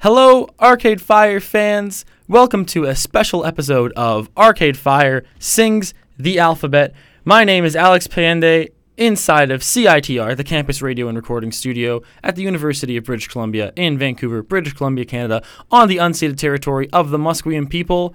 [0.00, 2.04] Hello, Arcade Fire fans.
[2.28, 6.94] Welcome to a special episode of Arcade Fire Sings the Alphabet.
[7.24, 12.36] My name is Alex Payende, inside of CITR, the campus radio and recording studio at
[12.36, 17.10] the University of British Columbia in Vancouver, British Columbia, Canada, on the unceded territory of
[17.10, 18.14] the Musqueam people.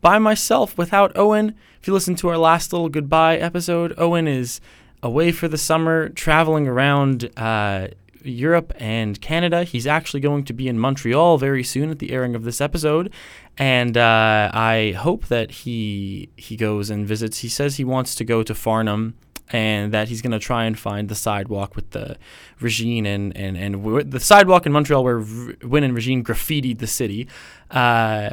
[0.00, 1.54] By myself, without Owen.
[1.78, 4.62] If you listen to our last little goodbye episode, Owen is
[5.02, 7.88] away for the summer, traveling around uh,
[8.24, 9.64] Europe and Canada.
[9.64, 13.12] He's actually going to be in Montreal very soon at the airing of this episode,
[13.56, 17.38] and uh, I hope that he he goes and visits.
[17.38, 19.14] He says he wants to go to Farnham.
[19.50, 22.18] And that he's gonna try and find the sidewalk with the
[22.60, 27.26] Regine and and and the sidewalk in Montreal where R- and Regine graffitied the city,
[27.70, 28.28] uh,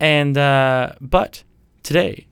[0.00, 1.44] and uh, but
[1.84, 2.26] today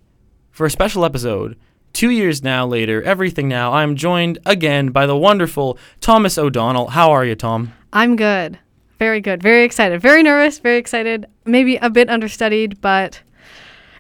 [0.51, 1.57] for a special episode,
[1.93, 6.89] two years now later, everything now, I'm joined again by the wonderful Thomas O'Donnell.
[6.89, 7.73] How are you, Tom?
[7.93, 8.59] I'm good.
[8.99, 9.43] Very good.
[9.43, 10.01] Very excited.
[10.01, 10.59] Very nervous.
[10.59, 11.27] Very excited.
[11.45, 13.21] Maybe a bit understudied, but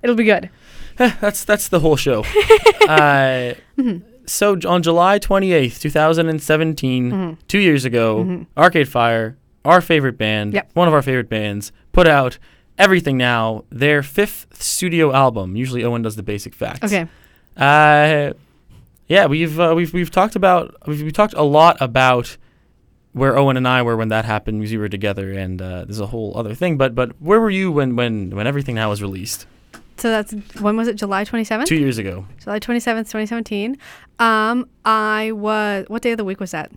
[0.02, 0.50] it'll be good.
[0.98, 2.20] Eh, that's that's the whole show.
[2.88, 3.98] uh, mm-hmm.
[4.26, 7.40] so j- on July 28th, 2017, mm-hmm.
[7.48, 8.42] two years ago, mm-hmm.
[8.56, 10.70] Arcade Fire, our favorite band, Yep.
[10.74, 12.38] one of our favorite bands, put out
[12.78, 15.56] Everything Now, their fifth studio album.
[15.56, 16.84] Usually Owen does the basic facts.
[16.84, 17.06] Okay.
[17.56, 18.32] Uh,
[19.08, 22.36] yeah, we've uh, we've we've talked about we've, we've talked a lot about
[23.12, 26.00] where Owen and I were when that happened because we were together, and uh, there's
[26.00, 26.78] a whole other thing.
[26.78, 29.46] But but where were you when when when everything now was released
[29.98, 30.96] So that's when was it?
[30.96, 31.66] July 27th?
[31.66, 32.24] two years ago?
[32.42, 33.76] July 27th, 2017.
[34.18, 36.70] Um, I was what day of the week was that?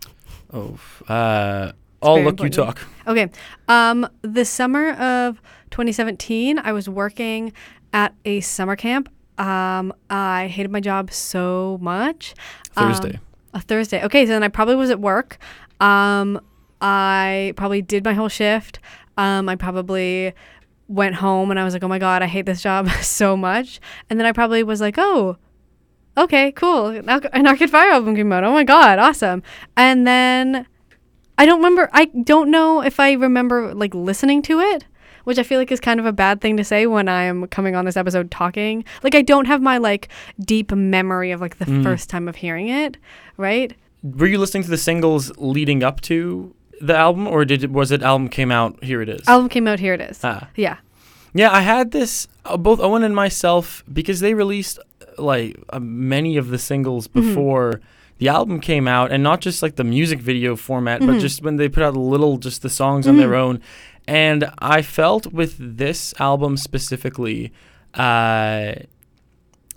[0.53, 1.71] Oh, uh,
[2.03, 2.85] very look you talk.
[3.07, 3.29] Okay.
[3.67, 7.53] Um, the summer of 2017, I was working
[7.93, 9.09] at a summer camp.
[9.37, 12.33] Um, I hated my job so much.
[12.77, 13.19] Um, Thursday.
[13.53, 14.03] a Thursday.
[14.03, 15.37] Okay, so then I probably was at work.
[15.79, 16.39] Um,
[16.81, 18.79] I probably did my whole shift.
[19.17, 20.33] Um, I probably
[20.87, 23.79] went home and I was like, oh my God, I hate this job so much.
[24.09, 25.37] And then I probably was like, oh,
[26.17, 26.87] okay, cool.
[27.07, 28.43] An Arcade Fire album came out.
[28.43, 29.43] Oh my God, awesome.
[29.75, 30.67] And then
[31.37, 34.85] I don't remember, I don't know if I remember like listening to it.
[35.25, 37.45] Which I feel like is kind of a bad thing to say when I am
[37.47, 38.83] coming on this episode talking.
[39.03, 40.07] Like I don't have my like
[40.39, 41.83] deep memory of like the Mm.
[41.83, 42.97] first time of hearing it,
[43.37, 43.75] right?
[44.03, 47.91] Were you listening to the singles leading up to the album, or did it, was
[47.91, 48.83] it album came out?
[48.83, 49.27] Here it is.
[49.27, 49.79] Album came out.
[49.79, 50.19] Here it is.
[50.23, 50.47] Ah.
[50.55, 50.77] Yeah.
[51.33, 54.77] Yeah, I had this uh, both Owen and myself because they released
[55.17, 57.27] uh, like uh, many of the singles Mm-hmm.
[57.29, 57.81] before
[58.19, 61.19] the album came out, and not just like the music video format, but Mhm.
[61.19, 63.37] just when they put out a little just the songs on their Mhm.
[63.39, 63.61] own.
[64.07, 67.51] And I felt with this album specifically
[67.95, 68.73] uh,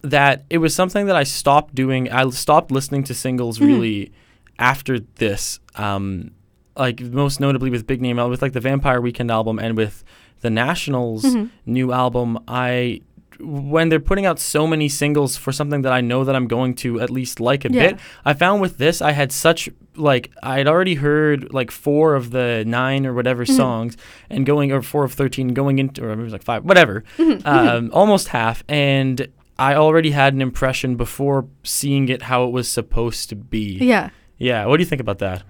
[0.02, 2.10] that it was something that I stopped doing.
[2.10, 3.66] I stopped listening to singles Mhm.
[3.66, 4.12] really
[4.58, 5.60] after this.
[5.76, 6.32] Um,
[6.76, 10.04] like most notably with big name with like the Vampire Weekend album and with
[10.40, 11.50] the Nationals Mhm.
[11.66, 13.00] new album, I
[13.40, 16.74] when they're putting out so many singles for something that I know that I'm going
[16.76, 17.88] to at least like a Yeah.
[17.92, 22.14] bit, I found with this I had such like I had already heard like four
[22.14, 23.56] of the nine or whatever Mhm.
[23.56, 23.96] songs
[24.30, 27.04] and going or four of thirteen going into or maybe it was like five whatever
[27.16, 27.46] Mhm.
[27.46, 29.28] um, almost half and
[29.58, 33.78] I already had an impression before seeing it how it was supposed to be.
[33.80, 34.10] Yeah.
[34.36, 35.42] Yeah, what do you think about that?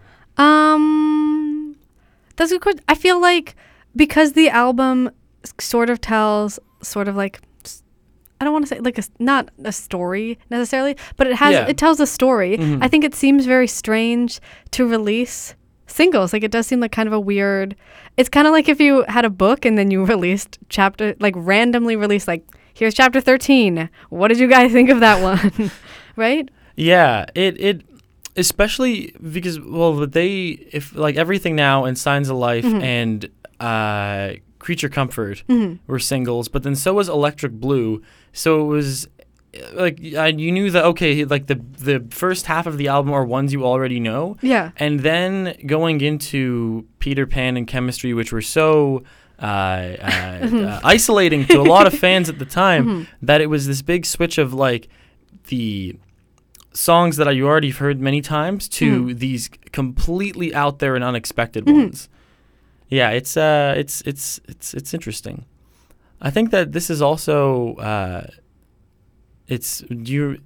[0.78, 1.76] Um,
[2.37, 2.81] that's a good question.
[2.88, 3.55] I feel like
[3.94, 5.10] because the album
[5.60, 7.41] sort of tells sort of like
[8.41, 11.66] I don't want to say like a not a story necessarily, but it has Yeah.
[11.69, 12.56] it tells a story.
[12.59, 12.78] Mhm.
[12.82, 14.41] I think it seems very strange
[14.72, 15.54] to release
[15.87, 16.32] singles.
[16.32, 17.75] Like it does seem like kind of a weird.
[18.16, 21.34] It's kind of like if you had a book and then you released chapter like
[21.37, 22.44] randomly released like
[22.75, 23.88] here's chapter 13.
[24.10, 25.70] What did you guys think of that one?
[26.16, 26.49] right?
[26.76, 27.82] Yeah, it it
[28.37, 32.82] especially because well they if like everything now and Signs of Life Mhm.
[32.82, 33.28] and
[33.59, 35.79] uh Creature Comfort Mhm.
[35.87, 38.03] were singles, but then so was Electric Blue.
[38.33, 39.09] So it was
[39.75, 43.25] like I, you knew that okay, like the the first half of the album are
[43.25, 44.71] ones you already know, Yeah.
[44.77, 49.03] and then going into Peter Pan and Chemistry, which were so
[49.41, 53.06] uh, uh, uh, isolating to a lot of fans at the time, Mhm.
[53.23, 54.88] that it was this big switch of like
[55.47, 55.94] the
[56.75, 59.19] songs that you already heard many times to Mhm.
[59.19, 61.73] these completely out there and unexpected Mhm.
[61.75, 62.09] ones.
[62.88, 65.44] Yeah, it's uh, it's it's it's it's interesting.
[66.20, 68.26] I think that this is also uh,
[69.46, 70.38] it's you.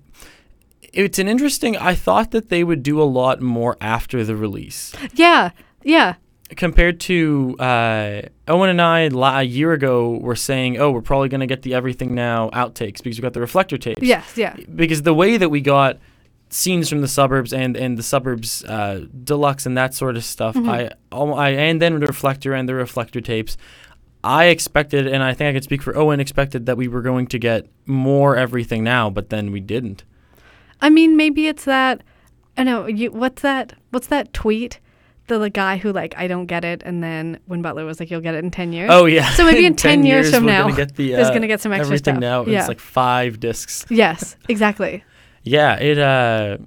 [0.93, 1.77] It's an interesting.
[1.77, 5.51] I thought that they would do a lot more after the release Yeah.
[5.83, 6.15] Yeah.
[6.57, 11.31] compared to uh, Owen and I la- a year ago were saying, "Oh, we're probably
[11.31, 14.37] gonna get the Everything Now outtakes because we got the reflector tapes." Yes.
[14.37, 14.55] Yeah.
[14.75, 15.99] Because the way that we got
[16.53, 20.55] scenes from the suburbs and and the suburbs uh, deluxe and that sort of stuff.
[20.55, 20.69] Mhm.
[20.69, 23.57] I, I and then the reflector and the reflector tapes.
[24.25, 27.27] I expected, and I think I could speak for Owen, expected that we were going
[27.29, 30.05] to get more everything now, but then we didn't.
[30.81, 32.03] I mean, maybe it's that.
[32.57, 33.11] I know you.
[33.11, 33.73] What's that?
[33.91, 34.79] What's that tweet?
[35.29, 38.11] The, the guy who like I don't get it, and then Win Butler was like,
[38.11, 39.29] "You'll get it in ten years." Oh yeah.
[39.31, 41.87] So maybe in 10 years from now, gonna get the, uh, gonna get some extra
[41.87, 42.21] everything stuff.
[42.21, 42.45] now.
[42.45, 42.59] Yeah.
[42.61, 43.87] It's like five discs.
[43.89, 45.03] yes, exactly.
[45.43, 46.59] Yeah, it uh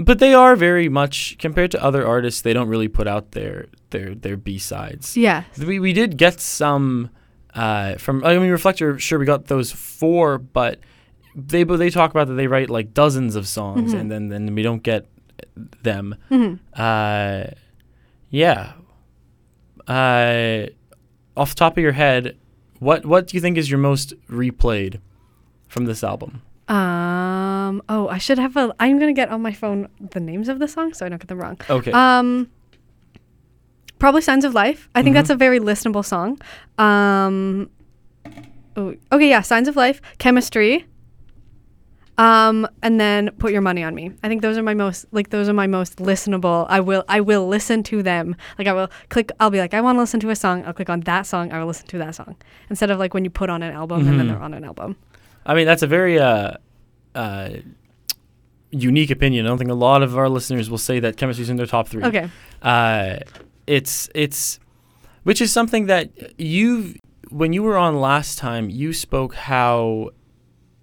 [0.00, 3.66] but they are very much compared to other artists, they don't really put out their
[3.90, 5.16] their their B-sides.
[5.16, 7.10] Yeah, We we did get some
[7.54, 10.78] uh from I mean Reflector sure we got those four, but
[11.34, 14.00] they but they talk about that they write like dozens of songs Mhm.
[14.00, 15.06] and then then we don't get
[15.82, 16.14] them.
[16.28, 17.44] hmm Uh
[18.30, 18.72] yeah.
[19.86, 20.66] Uh
[21.36, 22.36] off the top of your head,
[22.78, 25.00] what what do you think is your most replayed
[25.68, 26.42] from this album?
[26.68, 27.47] Um.
[27.88, 28.74] Oh, I should have a.
[28.80, 31.28] I'm gonna get on my phone the names of the songs so I don't get
[31.28, 31.56] them wrong.
[31.68, 31.92] Okay.
[31.92, 32.48] Um.
[33.98, 35.18] Probably "Signs of Life." I think Mhm.
[35.18, 36.38] that's a very listenable song.
[36.78, 37.70] Um.
[38.76, 40.86] Oh, okay, yeah, "Signs of Life," "Chemistry."
[42.16, 45.30] Um, and then "Put Your Money on Me." I think those are my most like
[45.30, 46.66] those are my most listenable.
[46.68, 48.34] I will I will listen to them.
[48.58, 49.30] Like I will click.
[49.38, 50.64] I'll be like, I want to listen to a song.
[50.66, 51.52] I'll click on that song.
[51.52, 52.34] I will listen to that song
[52.70, 54.30] instead of like when you put on an album and then Mhm.
[54.30, 54.96] they're on an album.
[55.46, 56.54] I mean, that's a very uh,
[57.18, 57.48] uh,
[58.70, 59.46] unique opinion.
[59.46, 61.88] I don't think a lot of our listeners will say that chemistry's in their top
[61.88, 62.04] three.
[62.04, 62.28] Okay.
[62.62, 63.16] Uh,
[63.66, 64.58] it's it's,
[65.24, 66.94] which is something that you
[67.30, 70.10] when you were on last time, you spoke how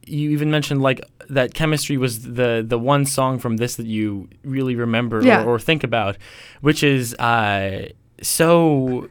[0.08, 4.30] you even mentioned like that chemistry was the the one song from this that you
[4.44, 5.44] really remember Yeah.
[5.44, 6.18] or, or think about,
[6.62, 7.88] which is uh,
[8.22, 9.08] so.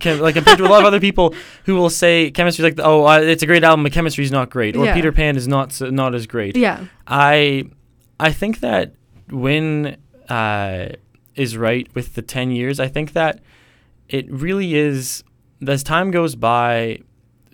[0.00, 1.34] Chem- like compared to a lot of other people
[1.64, 4.76] who will say chemistry's like oh uh, it's a great album but chemistry's not great
[4.76, 4.94] or Yeah.
[4.94, 6.56] Peter Pan is not so, not as great.
[6.56, 6.84] Yeah.
[7.06, 7.64] I
[8.20, 8.94] I think that
[9.30, 9.96] Win
[10.28, 10.88] uh,
[11.34, 12.80] is right with the ten years.
[12.80, 13.40] I think that
[14.08, 15.22] it really is.
[15.66, 17.00] As time goes by,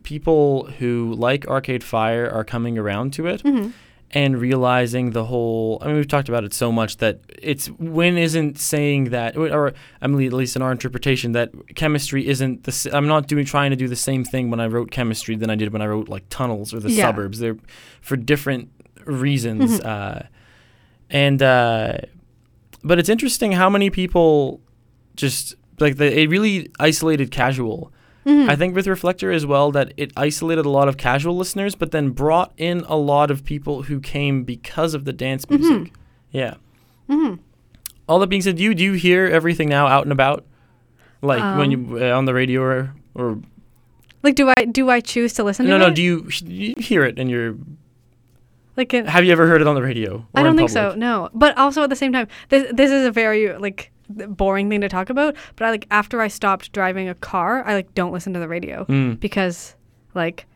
[0.02, 3.70] people who like Arcade Fire are coming around to it hmm
[4.16, 5.78] and realizing the whole.
[5.82, 9.72] I mean, we've talked about it so much that it's Win isn't saying that, or
[10.00, 12.90] I mean, at least in our interpretation, that chemistry isn't the.
[12.92, 15.56] I'm not doing trying to do the same thing when I wrote chemistry than I
[15.56, 17.06] did when I wrote like tunnels or the Yeah.
[17.06, 17.40] suburbs.
[17.40, 17.56] They're
[18.00, 18.70] for different
[19.04, 19.84] reasons, Mhm.
[19.84, 20.22] uh,
[21.10, 21.98] and uh,
[22.84, 24.60] but it's interesting how many people
[25.16, 27.92] just like the it really isolated casual.
[28.24, 31.74] Hmm I think with Reflector as well that it isolated a lot of casual listeners,
[31.74, 35.58] but then brought in a lot of people who came because of the dance Mhm.
[35.60, 35.92] music.
[36.32, 36.54] Yeah.
[37.08, 37.34] hmm
[38.08, 40.44] All that being said, do you do you hear everything now out and about,
[41.22, 43.38] like when Um, you uh, on the radio or or
[44.22, 45.94] Like, do I do I choose to listen no to no it?
[45.94, 47.56] do you, you hear it in you're
[48.76, 50.26] like, it, have you ever heard it on the radio?
[50.34, 50.94] I don't in think so.
[50.96, 54.80] No, but also at the same time, this this is a very like boring thing
[54.80, 55.34] to talk about.
[55.56, 58.48] But I like after I stopped driving a car, I like don't listen to the
[58.48, 59.18] radio Mm.
[59.20, 59.74] because
[60.14, 60.46] like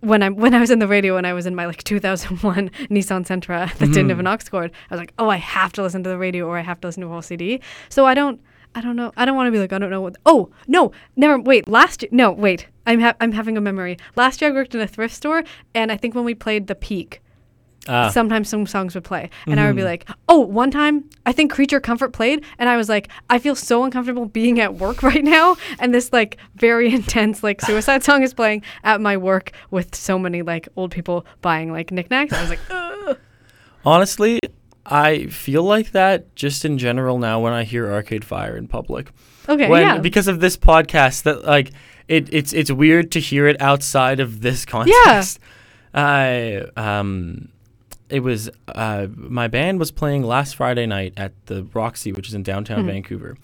[0.00, 2.70] when I when I was in the radio when I was in my like 2001
[2.90, 5.82] Nissan Sentra that didn't have an aux cord, I was like, oh, I have to
[5.82, 7.60] listen to the radio or I have to listen to a whole CD.
[7.88, 8.40] So I don't.
[8.74, 9.12] I don't know.
[9.16, 10.16] I don't want to be like I don't know what.
[10.26, 11.40] Oh no, never.
[11.40, 12.10] Wait, last year.
[12.12, 12.66] No, wait.
[12.86, 13.96] I'm ha- I'm having a memory.
[14.14, 15.42] Last year I worked in a thrift store,
[15.74, 17.22] and I think when we played the Peak,
[17.88, 18.10] Ah.
[18.10, 19.86] sometimes some songs would play and i would be Mhm.
[19.86, 23.54] like oh one time i think creature comfort played and i was like i feel
[23.54, 28.22] so uncomfortable being at work right now and this like very intense like suicide song
[28.22, 32.40] is playing at my work with so many like old people buying like knickknacks i
[32.40, 33.16] was like Ugh.
[33.84, 34.38] Honestly,
[34.84, 39.10] I feel like that just in general now when I hear Arcade Fire in public.
[39.48, 41.70] okay when yeah because of this podcast that like
[42.08, 45.38] it, it's it's weird to hear it outside of this context.
[45.94, 45.94] Yeah.
[45.94, 47.48] I um
[48.10, 52.34] it was uh my band was playing last Friday night at the Roxy which is
[52.34, 52.86] in downtown Mhm.
[52.86, 53.36] Vancouver.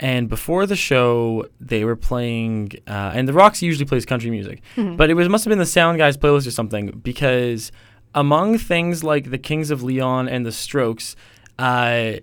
[0.00, 4.60] And before the show, they were playing, uh, and the Roxy usually plays country music,
[4.76, 4.96] Mhm.
[4.96, 7.70] but it was must have been the Sound Guys playlist or something because
[8.14, 11.14] among things like the Kings of Leon and the Strokes,
[11.58, 12.14] uh,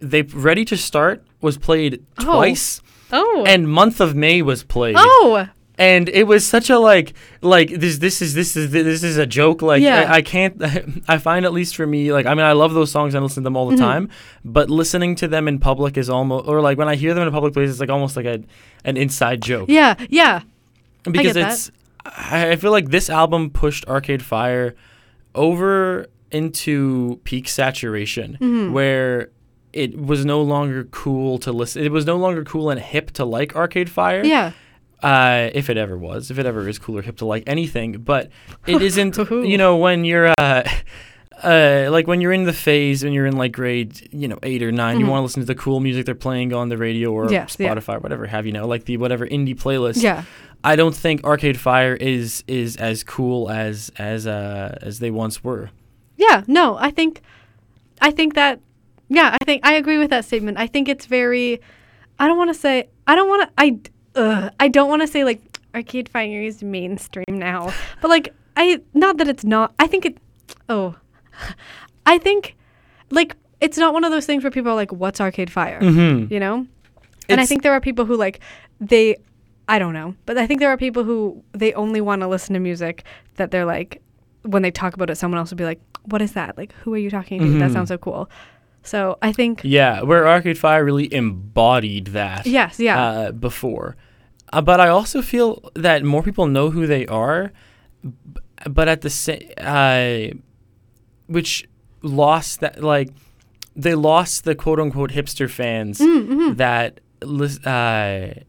[0.00, 2.24] they Ready to Start was played Oh.
[2.24, 2.80] twice
[3.12, 5.46] oh and month of may was played oh
[5.78, 9.26] and it was such a like like this this is this is this is a
[9.26, 10.10] joke like Yeah.
[10.10, 10.62] I, I can't
[11.08, 13.22] i find at least for me like i mean i love those songs and I
[13.22, 13.80] listen to them all the Mhm.
[13.80, 14.08] time
[14.44, 17.28] but listening to them in public is almost or like when i hear them in
[17.28, 18.42] a public place it's like almost like a
[18.84, 20.40] an inside joke yeah yeah
[21.04, 21.70] because get it's
[22.04, 24.74] I I feel like this album pushed Arcade Fire
[25.34, 28.72] over into peak saturation Mhm.
[28.72, 29.30] where
[29.72, 33.24] it was no longer cool to listen it was no longer cool and hip to
[33.24, 34.52] like Arcade Fire yeah
[35.02, 37.92] uh, if it ever was, if it ever is cool or hip to like anything,
[37.98, 38.30] but
[38.66, 39.16] it isn't.
[39.30, 40.62] You know, when you're uh,
[41.42, 44.62] uh, like when you're in the phase when you're in like grade, you know, eight
[44.62, 45.08] or 9 you Mhm.
[45.10, 47.74] want to listen to the cool music they're playing on the radio or Yes, yeah.
[47.74, 50.02] Spotify, whatever have you know, like the whatever indie playlist.
[50.02, 50.22] Yeah.
[50.64, 55.44] I don't think Arcade Fire is is as cool as as uh as they once
[55.44, 55.70] were.
[56.16, 57.20] Yeah, no, I think,
[58.00, 58.58] I think that,
[59.10, 60.56] yeah, I think I agree with that statement.
[60.56, 61.60] I think it's very,
[62.18, 63.78] I don't want to say, I don't want to, I,
[64.16, 65.40] ugh, I don't want to say like
[65.74, 69.74] Arcade Fire is mainstream now, but like I, not that it's not.
[69.78, 70.18] I think it,
[70.68, 70.94] oh,
[72.06, 72.56] I think,
[73.10, 76.32] like it's not one of those things where people are like, "What's Arcade Fire?" Mm-hmm.
[76.32, 76.66] You know,
[77.28, 78.40] and I think there are people who like
[78.80, 79.16] they,
[79.68, 82.54] I don't know, but I think there are people who they only want to listen
[82.54, 83.04] to music
[83.36, 84.00] that they're like,
[84.42, 86.56] when they talk about it, someone else will be like, "What is that?
[86.56, 87.58] Like, who are you talking to?
[87.58, 87.72] That Mhm.
[87.72, 88.30] sounds so cool."
[88.82, 92.46] So I think Yeah, where Arcade Fire really embodied that.
[92.46, 93.96] yes, yeah, uh, before.
[94.52, 97.52] Uh, but I also feel that more people know who they are,
[98.68, 100.28] but at the same, uh,
[101.26, 101.68] which
[102.02, 103.10] lost that like
[103.74, 106.56] they lost the quote unquote hipster fans Mm, mhm.
[106.56, 107.00] that
[107.66, 108.40] uh,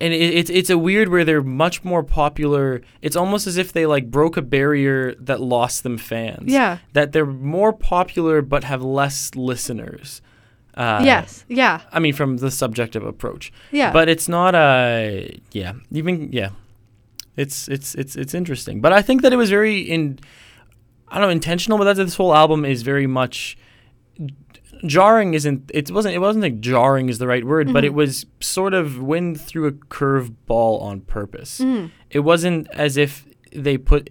[0.00, 2.82] and it, it's it's a weird where they're much more popular.
[3.02, 6.50] It's almost as if they like broke a barrier that lost them fans.
[6.52, 10.20] yeah, that they're more popular but have less listeners.
[10.78, 13.52] Uh, yes, yeah, I mean, from the subjective approach.
[13.72, 16.50] Yeah, but it's not a yeah even yeah.
[17.36, 18.80] It's it's it's it's interesting.
[18.80, 20.18] But i think that it was very in
[21.08, 23.56] i don't know intentional but that this whole album is very much
[24.86, 27.96] jarring isn't it wasn't it wasn't like jarring is the right word but it Mhm.
[27.96, 31.60] was sort of wind through a curve ball on purpose.
[31.60, 31.90] Mhm.
[32.10, 34.10] it wasn't as if they put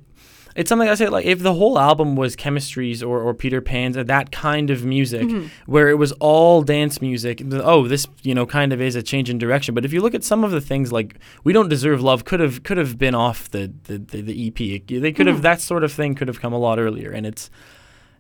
[0.58, 3.96] it's something I say like if the whole album was chemistries or, or Peter Pan's
[3.96, 5.50] or that kind of music Mhm.
[5.68, 9.30] where it was all dance music oh this you know kind of is a change
[9.30, 9.74] in direction.
[9.76, 12.40] But if you look at some of the things like we don't deserve love could
[12.40, 14.60] have could have been off the the, the, the EP
[15.02, 15.42] they could have Mhm.
[15.44, 17.12] that sort of thing could have come a lot earlier.
[17.12, 17.50] And it's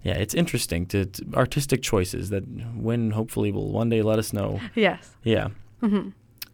[0.03, 2.44] yeah it's interesting to, to artistic choices that
[2.75, 4.60] Win hopefully will one day let us know.
[4.75, 5.48] Yes, yeah.
[5.82, 6.10] Hmm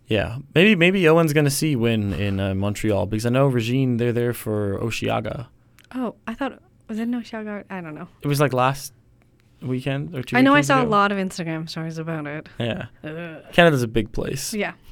[0.07, 4.11] yeah, maybe maybe Owen's gonna see Win in uh, Montreal because I know Regine they're
[4.11, 5.47] there for Osheaga.
[5.95, 7.65] Oh, I thought was it no Shagart?
[7.69, 8.07] I don't know.
[8.21, 8.93] It was like last
[9.61, 10.35] weekend or two.
[10.37, 12.49] I know I saw a lot of Instagram stories about it.
[12.59, 13.43] Yeah, Ugh.
[13.53, 14.53] Canada's a big place.
[14.53, 14.73] Yeah.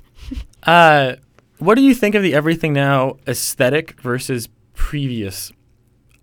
[0.63, 1.15] Uh,
[1.57, 5.51] what do you think of the Everything Now aesthetic versus previous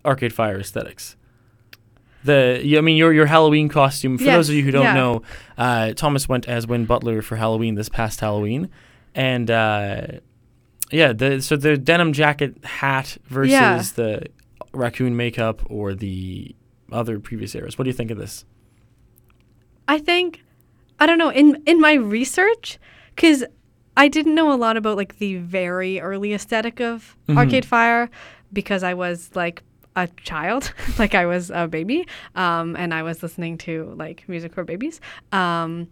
[0.05, 1.17] Arcade Fire aesthetics?
[2.23, 4.17] The, I mean, your your Halloween costume.
[4.17, 4.93] For those of you who don't yeah.
[4.93, 5.21] know,
[5.57, 8.69] uh, Thomas went as Win Butler for Halloween this past Halloween,
[9.15, 10.07] and uh,
[10.91, 13.81] yeah, the so the denim jacket hat versus Yeah.
[13.95, 14.25] the
[14.73, 16.55] raccoon makeup or the
[16.91, 17.77] other previous eras.
[17.77, 18.45] What do you think of this?
[19.87, 20.43] I think
[20.99, 22.79] I don't know in in my research
[23.15, 23.43] because
[23.97, 27.37] I didn't know a lot about like the very early aesthetic of Mhm.
[27.37, 28.09] Arcade Fire
[28.53, 29.63] because I was like
[29.95, 34.53] a child, like I was a baby, um, and I was listening to like music
[34.53, 35.01] for babies.
[35.31, 35.87] Um,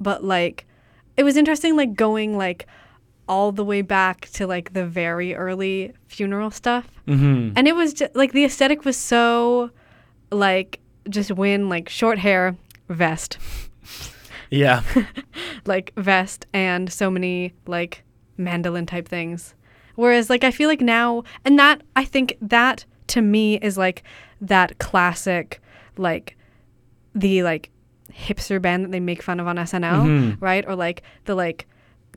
[0.00, 0.66] but like
[1.16, 2.66] it was interesting, like going like
[3.28, 7.52] all the way back to like the very early funeral stuff Mm-hmm.
[7.56, 9.70] and it was just like the aesthetic was so
[10.30, 12.56] like just win like short hair
[12.88, 13.38] vest
[14.50, 14.82] Yeah.
[15.66, 18.04] like vest and so many like
[18.36, 19.54] mandolin type things
[19.96, 24.02] whereas like i feel like now and that i think that to me is like
[24.40, 25.60] that classic
[25.96, 26.36] like
[27.14, 27.70] the like
[28.12, 30.36] hipster band that they make fun of on snl Mhm.
[30.40, 31.66] right or like the like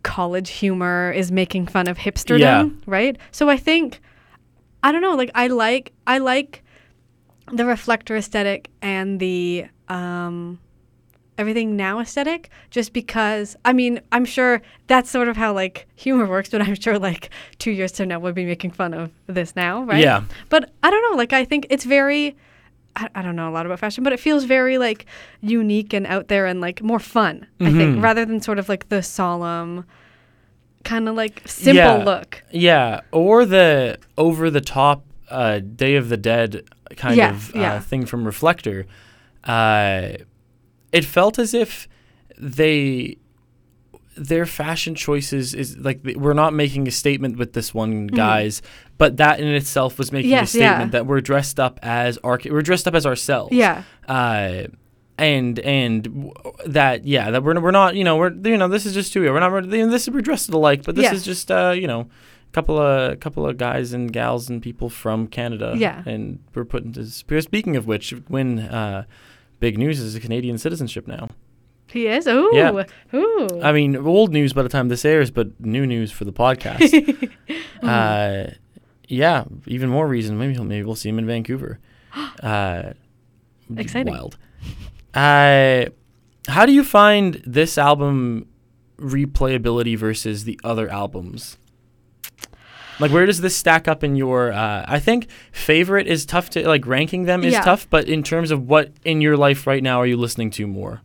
[0.03, 2.69] college humor is making fun of hipsterdom Yeah.
[2.85, 3.99] right so i think
[4.83, 6.63] i don't know like i like i like
[7.51, 10.59] the reflector aesthetic and the um
[11.37, 16.25] everything now aesthetic just because i mean i'm sure that's sort of how like humor
[16.27, 19.55] works but i'm sure like two years from now we'll be making fun of this
[19.55, 20.23] now right Yeah.
[20.49, 22.35] but i don't know like i think it's very
[22.97, 25.05] I, I don't know a lot about fashion but it feels very like
[25.41, 27.77] unique and out there and like more fun i Mhm.
[27.77, 29.85] think rather than sort of like the solemn
[30.83, 32.03] kind of like simple Yeah.
[32.03, 36.63] look Yeah, or the over the top uh, Day of the Dead
[36.95, 37.79] kind Yeah, of uh, yeah.
[37.81, 38.85] thing from Reflector.
[39.43, 40.09] Uh,
[40.93, 41.87] it felt as if
[42.37, 43.17] they
[44.17, 48.61] their fashion choices is like we're not making a statement with this one guys
[48.97, 50.57] but that in itself was making a Mm-hmm.
[50.57, 50.69] Yeah.
[50.69, 54.63] statement that we're dressed up as our we're dressed up as ourselves yeah uh,
[55.19, 56.31] and and w-
[56.65, 59.21] that yeah that we're we're not you know we're you know this is just two
[59.31, 61.13] we're not we're, you know, this is we're dressed alike but this Yeah.
[61.13, 64.89] is just uh you know a couple of couple of guys and gals and people
[64.89, 66.03] from Canada Yeah.
[66.05, 69.05] and we're put into speaking of which Win uh
[69.59, 71.29] big news is a Canadian citizenship now
[71.91, 72.83] he is ooh Yeah.
[73.13, 76.33] ooh I mean old news by the time this airs but new news for the
[76.33, 77.29] podcast
[77.83, 78.51] uh
[79.07, 81.79] yeah even more reason maybe he'll- maybe we'll see him in Vancouver
[82.43, 82.91] uh
[83.75, 84.13] Exciting.
[84.13, 84.37] Wild.
[85.13, 85.87] Uh,
[86.47, 88.47] how do you find this album
[88.97, 91.57] replayability versus the other albums?
[93.01, 94.53] Like, where does this stack up in your?
[94.53, 97.61] Uh, I think favorite is tough to like ranking them is Yeah.
[97.61, 100.65] tough, but in terms of what in your life right now are you listening to
[100.65, 101.01] more?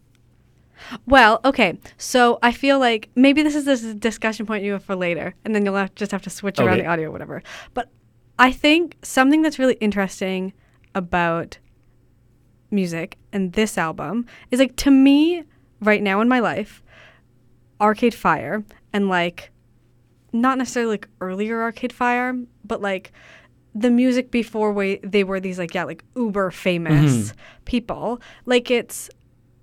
[1.06, 1.78] Well, okay.
[1.96, 5.54] So I feel like maybe this is this discussion point you have for later, and
[5.54, 7.42] then you'll have, just have to switch around the audio or whatever.
[7.74, 7.88] But
[8.38, 10.52] I think something that's really interesting
[10.94, 11.58] about
[12.70, 15.44] music and this album is like to me
[15.80, 16.82] right now in my life,
[17.80, 19.50] Arcade Fire and like
[20.32, 22.34] not necessarily like earlier Arcade Fire,
[22.64, 23.12] but like
[23.74, 27.38] the music before we, they were these like yeah like uber famous mm-hmm.
[27.64, 28.20] people.
[28.46, 29.10] Like it's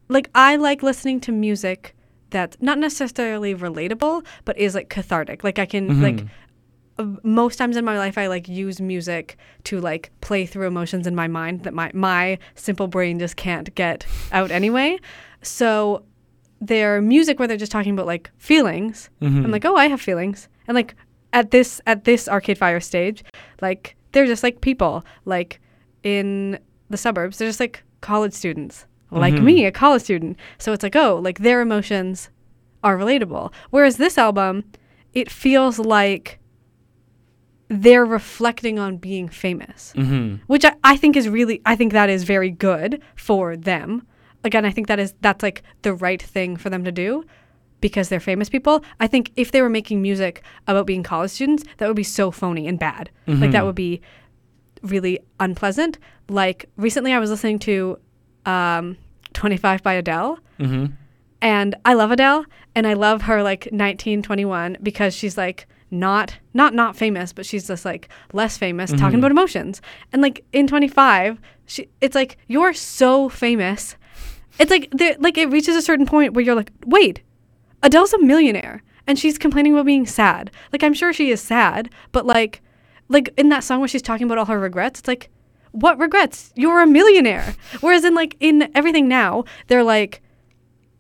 [0.10, 1.96] like I like listening to music
[2.32, 5.44] that's not necessarily relatable, but is like cathartic.
[5.44, 6.26] Like I can like
[7.00, 11.08] uh, most times in my life I like use music to like play through emotions
[11.08, 15.00] in my mind that my my simple brain just can't get out anyway.
[15.42, 16.04] So
[16.62, 19.10] their music where they're just talking about like feelings.
[19.46, 20.94] I'm like, "Oh, I have feelings." And like
[21.34, 23.24] at this at this Arcade Fire stage,
[23.62, 25.62] like they're just like people like
[26.04, 27.38] in the suburbs.
[27.38, 30.38] They're just like college students, like me, a college student.
[30.58, 32.30] So it's like, oh, like their emotions
[32.84, 33.52] are relatable.
[33.70, 34.64] Whereas this album,
[35.14, 36.40] it feels like
[37.68, 40.36] they're reflecting on being famous, Mm-hmm.
[40.48, 44.06] which I, I think is really, I think that is very good for them.
[44.44, 47.24] Again, I think that is, that's like the right thing for them to do
[47.82, 48.84] because they're famous people.
[49.00, 52.32] I think if they were making music about being college students, that would be so
[52.32, 53.10] phony and bad.
[53.28, 54.02] Like that would be
[54.82, 56.00] really unpleasant.
[56.30, 58.00] Like recently, I was listening to
[58.50, 58.98] um,
[59.34, 60.86] 25 by Adele, Mm-hmm.
[61.42, 66.74] and I love Adele, and I love her like 1921 because she's like not not
[66.74, 69.82] not famous, but she's just like less famous, talking about emotions.
[70.14, 73.96] And like in 25, she it's like you're so famous.
[74.60, 74.90] It's like
[75.20, 77.22] like it reaches a certain point where you're like, wait,
[77.82, 80.52] Adele's a millionaire and she's complaining about being sad.
[80.74, 82.62] Like I'm sure she is sad, but like
[83.08, 85.30] like in that song where she's talking about all her regrets, it's like
[85.72, 86.52] what regrets?
[86.56, 87.56] You're a millionaire.
[87.82, 90.22] Whereas in like in everything now, they're like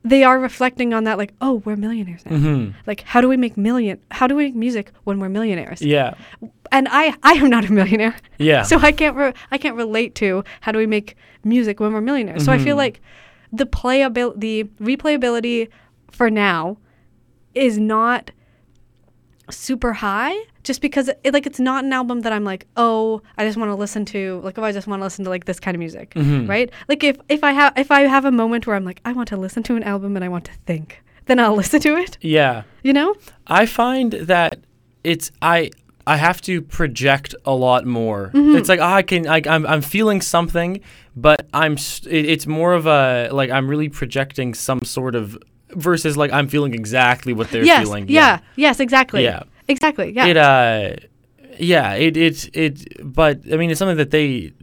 [0.03, 2.37] they are reflecting on that like, oh, we're millionaires now.
[2.37, 2.71] Mm-hmm.
[2.87, 5.81] Like how do we make million how do we make music when we're millionaires?
[5.81, 6.13] Yeah.
[6.71, 8.15] And I I am not a millionaire.
[8.37, 8.61] Yeah.
[8.63, 12.01] So I can't re- I can't relate to how do we make music when we're
[12.01, 12.45] millionaires.
[12.45, 12.79] So I feel Mhm.
[12.79, 13.01] like
[13.51, 15.67] the playability, the replayability
[16.11, 16.77] for now
[17.55, 18.31] is not
[19.51, 23.45] super high just because it, like it's not an album that I'm like, "Oh, I
[23.45, 25.59] just want to listen to like if I just want to listen to like this
[25.59, 26.47] kind of music." Mhm.
[26.47, 26.69] Right?
[26.87, 29.27] Like if if I have if I have a moment where I'm like, "I want
[29.29, 32.17] to listen to an album and I want to think." Then I'll listen to it,
[32.21, 32.63] Yeah.
[32.81, 33.13] you know?
[33.45, 34.59] I find that
[35.03, 35.69] it's I
[36.07, 38.31] I have to project a lot more.
[38.33, 38.55] Mm-hmm.
[38.57, 40.81] It's like oh, I can I, I'm I'm feeling something,
[41.15, 45.37] but I'm it, it's more of a like I'm really projecting some sort of
[45.75, 47.83] versus like I'm feeling exactly what they're yes.
[47.83, 48.07] feeling.
[48.07, 48.19] Yeah.
[48.21, 48.39] yeah.
[48.55, 49.23] Yes, exactly.
[49.23, 49.43] Yeah.
[49.67, 50.11] Exactly.
[50.11, 50.25] Yeah.
[50.25, 50.95] It uh
[51.59, 54.53] yeah, it it it but I mean it's something that they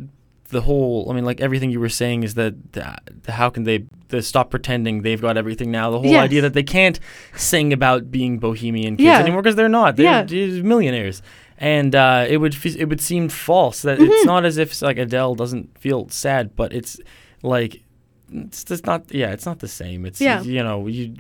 [0.48, 3.64] the whole I mean like everything you were saying is that the, the, how can
[3.64, 6.24] they the stop pretending they've got everything now the whole Yes.
[6.24, 6.98] idea that they can't
[7.36, 9.18] sing about being bohemian kids Yeah.
[9.18, 10.22] anymore because they're not they're, Yeah.
[10.22, 11.22] they're millionaires
[11.58, 14.26] and uh, it would it would seem false that it's Mm-hmm.
[14.26, 17.00] not as if like Adele doesn't feel sad but it's
[17.42, 17.82] like
[18.32, 20.42] it's just not yeah it's not the same it's Yeah.
[20.42, 21.14] you know you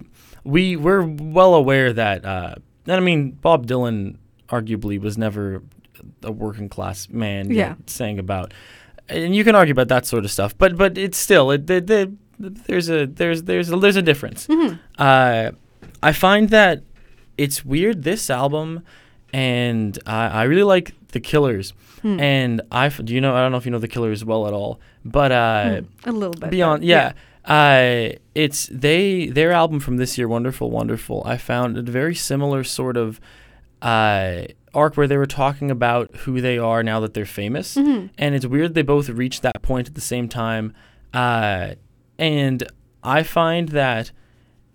[0.44, 2.54] we we're well aware that uh
[2.86, 4.16] and I mean Bob Dylan
[4.48, 5.62] arguably was never
[6.22, 7.74] a working class man Yeah.
[7.86, 8.52] sang about
[9.08, 11.80] and you can argue about that sort of stuff but but it's still it the,
[11.80, 12.12] the,
[12.66, 14.78] there's a there's there's a, there's a difference Mhm.
[14.98, 15.52] uh
[16.02, 16.82] I find that
[17.38, 18.82] it's weird this album
[19.32, 22.20] and I, I really like the Killers Hmm.
[22.20, 24.52] and I do you know I don't know if you know the Killers well at
[24.60, 24.72] all
[25.04, 26.50] but uh a little bit.
[26.50, 27.12] beyond but yeah,
[27.56, 32.62] uh it's they their album from this year wonderful wonderful i found a very similar
[32.64, 33.20] sort of
[33.82, 34.42] uh
[34.74, 38.10] arc where they were talking about who they are now that they're famous Mhm.
[38.18, 40.72] and it's weird they both reached that point at the same time
[41.14, 41.68] uh
[42.18, 42.58] and
[43.02, 44.10] i find that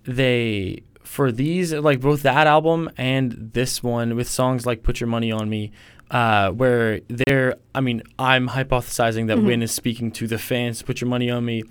[0.06, 5.08] they for these like both that album and this one with songs like put your
[5.08, 5.72] money on me
[6.12, 9.46] uh, where they're i mean i'm hypothesizing that Mhm.
[9.46, 11.64] win is speaking to the fans put your money on me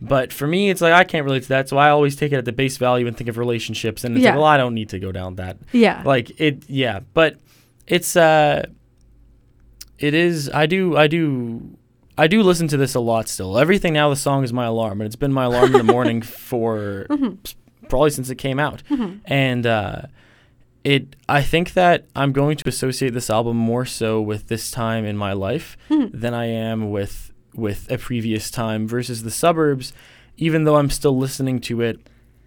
[0.00, 2.36] but for me it's like i can't relate to that so i always take it
[2.36, 4.30] at the base value and think of relationships and it's Yeah.
[4.30, 6.02] like well i don't need to go down that Yeah.
[6.04, 7.38] like it yeah but
[7.88, 8.66] it's uh
[9.98, 11.76] it is i do i do
[12.16, 15.00] i do listen to this a lot still everything now the song is my alarm
[15.00, 17.38] and it's been my alarm in the morning for Mhm.
[17.88, 19.20] probably since it came out Mhm.
[19.24, 20.02] and uh
[20.92, 21.02] it
[21.38, 25.16] i think that i'm going to associate this album more so with this time in
[25.26, 26.10] my life Mhm.
[26.22, 27.16] than i am with
[27.54, 29.92] with a previous time versus the suburbs.
[30.46, 31.96] Even though I'm still listening to it,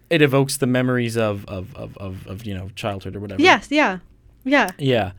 [0.08, 3.42] it evokes the memories of of, of, of, of you know childhood or whatever.
[3.42, 3.98] Yes, yeah.
[4.44, 4.68] Yeah.
[4.78, 5.12] Yeah.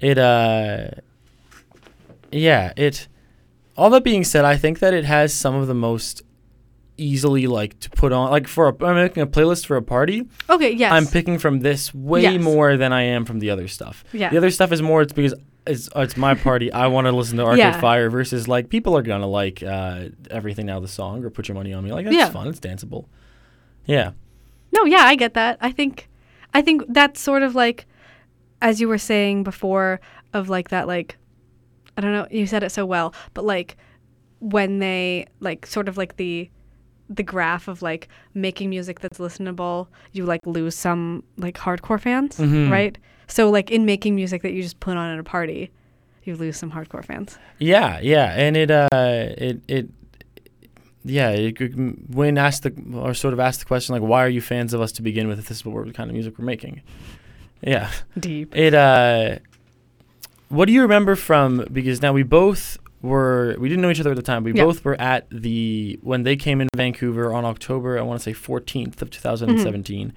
[0.00, 0.88] It uh
[2.32, 3.08] yeah, it
[3.76, 6.22] all that being said, I think that it has some of the most
[6.96, 10.28] easily like to put on like for a I'm making a playlist for a party.
[10.48, 10.92] Okay, yes.
[10.92, 12.42] I'm picking from this way Yes.
[12.42, 14.04] more than I am from the other stuff.
[14.12, 14.30] yeah.
[14.30, 15.34] The other stuff is more it's because
[15.66, 16.70] it's it's my party.
[16.72, 17.80] I want to listen to Arcade Yeah.
[17.80, 21.54] Fire versus like people are gonna like uh, everything now the song or put your
[21.56, 21.90] money on me.
[21.92, 22.28] Like that's Yeah.
[22.30, 22.48] fun.
[22.48, 23.06] It's danceable.
[23.86, 24.12] Yeah.
[24.72, 25.58] No, yeah, I get that.
[25.60, 26.08] I think
[26.52, 27.86] I think that's sort of like
[28.62, 30.00] as you were saying before
[30.32, 31.16] of like that like
[31.96, 33.76] I don't know, you said it so well, but like
[34.40, 36.50] when they like sort of like the
[37.10, 42.38] the graph of like making music that's listenable, you like lose some like hardcore fans,
[42.38, 42.70] Mhm.
[42.70, 42.96] right?
[43.26, 45.70] So like in making music that you just put on at a party,
[46.24, 47.38] you lose some hardcore fans.
[47.58, 49.88] Yeah, yeah, and it uh it it
[51.04, 54.28] yeah, it, could- when asked the or sort of asked the question like why are
[54.28, 56.44] you fans of us to begin with if this is what kind of music we're
[56.46, 56.80] making?
[57.62, 57.90] Yeah.
[58.18, 58.56] Deep.
[58.56, 59.36] It uh
[60.48, 64.10] what do you remember from because now we both were we didn't know each other
[64.10, 64.42] at the time.
[64.44, 64.64] We Yeah.
[64.64, 68.32] both were at the when they came in Vancouver on October, I want to say
[68.32, 70.12] 14th of 2017.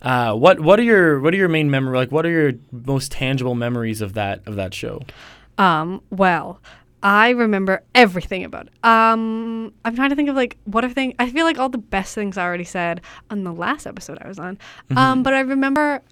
[0.00, 3.10] Uh, what what are your what are your main memory like what are your most
[3.10, 5.02] tangible memories of that of that show?
[5.58, 6.60] Um, well,
[7.02, 8.72] I remember everything about it.
[8.84, 11.14] Um, I'm trying to think of like what are things.
[11.18, 14.28] I feel like all the best things I already said on the last episode I
[14.28, 14.56] was on.
[14.56, 14.98] Mm-hmm.
[14.98, 16.02] Um, but I remember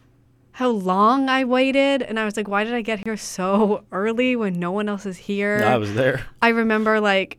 [0.57, 4.37] how long I waited, and I was like, why did I get here so early
[4.37, 5.62] when no one else is here?
[5.62, 6.25] I was there.
[6.40, 7.37] I remember like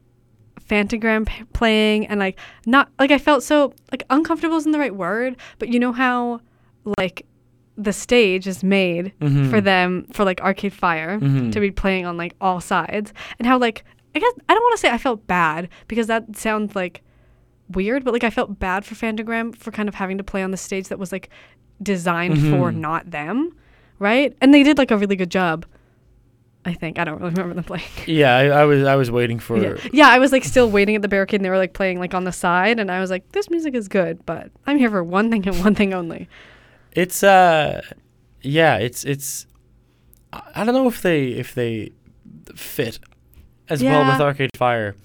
[0.70, 4.96] Phantogram p- playing and like not like I felt so like uncomfortable isn't the right
[4.96, 6.42] word, but you know how
[7.00, 7.26] like
[7.76, 9.50] the stage is made Mhm.
[9.50, 11.52] for them for like Arcade Fire Mhm.
[11.54, 13.84] to be playing on like all sides and how like
[14.16, 17.02] I guess I don't want to say I felt bad because that sounds like
[17.70, 20.52] weird, but like I felt bad for Phantogram for kind of having to play on
[20.52, 21.30] the stage that was like
[21.82, 22.78] designed for Mhm.
[22.78, 23.56] not them,
[24.00, 24.36] right?
[24.42, 25.66] And they did like a really good job.
[26.66, 27.86] I think I don't really remember them playing.
[28.06, 29.76] Yeah, I, I was I was waiting for Yeah.
[29.94, 32.14] yeah, I was like still waiting at the barricade and they were like playing like
[32.14, 35.04] on the side and I was like, this music is good, but I'm here for
[35.04, 36.28] one thing and one thing only.
[36.92, 37.82] It's uh
[38.42, 39.46] yeah, it's it's
[40.34, 41.92] I don't know if they if they
[42.56, 43.00] fit
[43.70, 44.96] as well with Arcade Fire.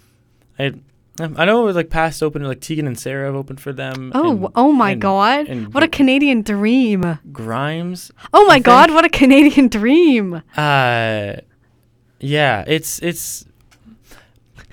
[0.58, 0.72] I
[1.20, 4.12] I know it was like past open like Tegan and Sara have opened for them.
[4.14, 5.46] Oh, and- oh my and- god.
[5.46, 7.18] and What a Canadian dream.
[7.30, 8.10] Grimes.
[8.32, 10.42] Oh my god, what a Canadian dream.
[10.56, 11.34] Uh
[12.18, 13.44] yeah, it's it's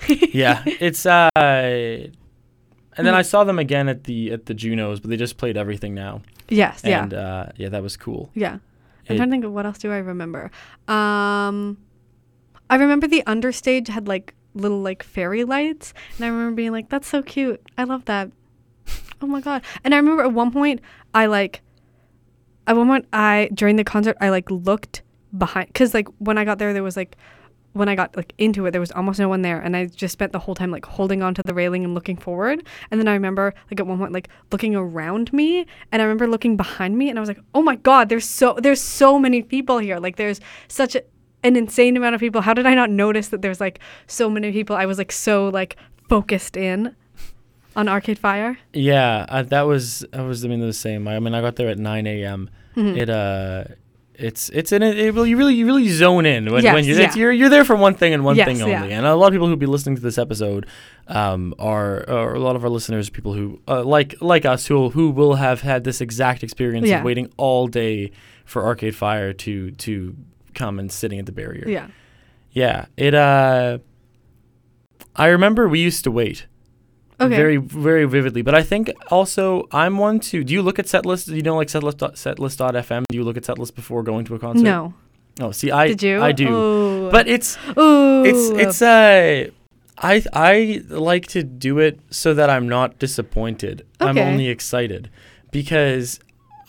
[0.08, 5.10] yeah, it's uh and then I saw them again at the at the Junos, but
[5.10, 6.22] they just played everything now.
[6.48, 7.02] Yes, yeah.
[7.02, 8.30] And uh yeah, that was cool.
[8.34, 8.54] Yeah.
[8.54, 10.50] I'm It- trying to think of what else do I remember.
[10.88, 11.76] Um
[12.70, 16.88] I remember the understage had like little like fairy lights and I remember being like
[16.88, 17.60] that's so cute.
[17.78, 18.30] I love that.
[19.22, 19.62] Oh my god.
[19.84, 20.80] And I remember at one point
[21.14, 21.62] I like
[22.66, 25.02] at one point I during the concert I like looked
[25.36, 27.16] behind cuz like when I got there there was like
[27.72, 30.12] when I got like into it there was almost no one there and I just
[30.12, 33.12] spent the whole time like holding onto the railing and looking forward and then I
[33.12, 37.10] remember like at one point like looking around me and I remember looking behind me
[37.10, 40.16] and I was like oh my god there's so there's so many people here like
[40.16, 41.02] there's such a,
[41.42, 44.52] an insane amount of people how did I not notice that there's like so many
[44.52, 45.76] people I was like so like
[46.08, 46.94] focused in
[47.76, 51.06] on Arcade Fire Yeah, uh, that was that was I mean the same.
[51.08, 52.50] I mean I got there at 9 a.m.
[52.76, 52.96] Mhm.
[52.96, 53.64] It uh,
[54.14, 54.98] it's it's in it.
[54.98, 57.06] it you really you really zone in when, Yes, when you're, yeah.
[57.06, 58.72] it's, you're you're there for one thing and one Yes, thing only.
[58.90, 58.98] yeah.
[58.98, 60.66] And a lot of people who will be listening to this episode,
[61.08, 64.90] um, are or a lot of our listeners people who uh, like like us who
[64.90, 66.98] who will have had this exact experience Yeah.
[66.98, 68.10] of waiting all day
[68.44, 70.14] for Arcade Fire to to
[70.54, 71.68] come and sitting at the barrier.
[71.68, 71.88] yeah
[72.52, 73.78] Yeah, it uh,
[75.14, 76.46] I remember we used to wait
[77.20, 78.42] okay very very vividly.
[78.42, 80.42] But I think also I'm one to.
[80.44, 81.26] Do you look at setlist?
[81.26, 83.04] Do you know like setlist setlist.fm?
[83.08, 84.64] Do you look at setlist before going to a concert?
[84.64, 84.94] no
[85.40, 86.48] Oh, see, I did you I do.
[86.48, 87.10] Ooh.
[87.10, 88.24] But it's Ooh.
[88.24, 89.50] it's it's uh
[89.98, 93.86] I I like to do it so that I'm not disappointed.
[94.00, 94.10] Okay.
[94.10, 95.10] I'm only excited
[95.50, 96.20] because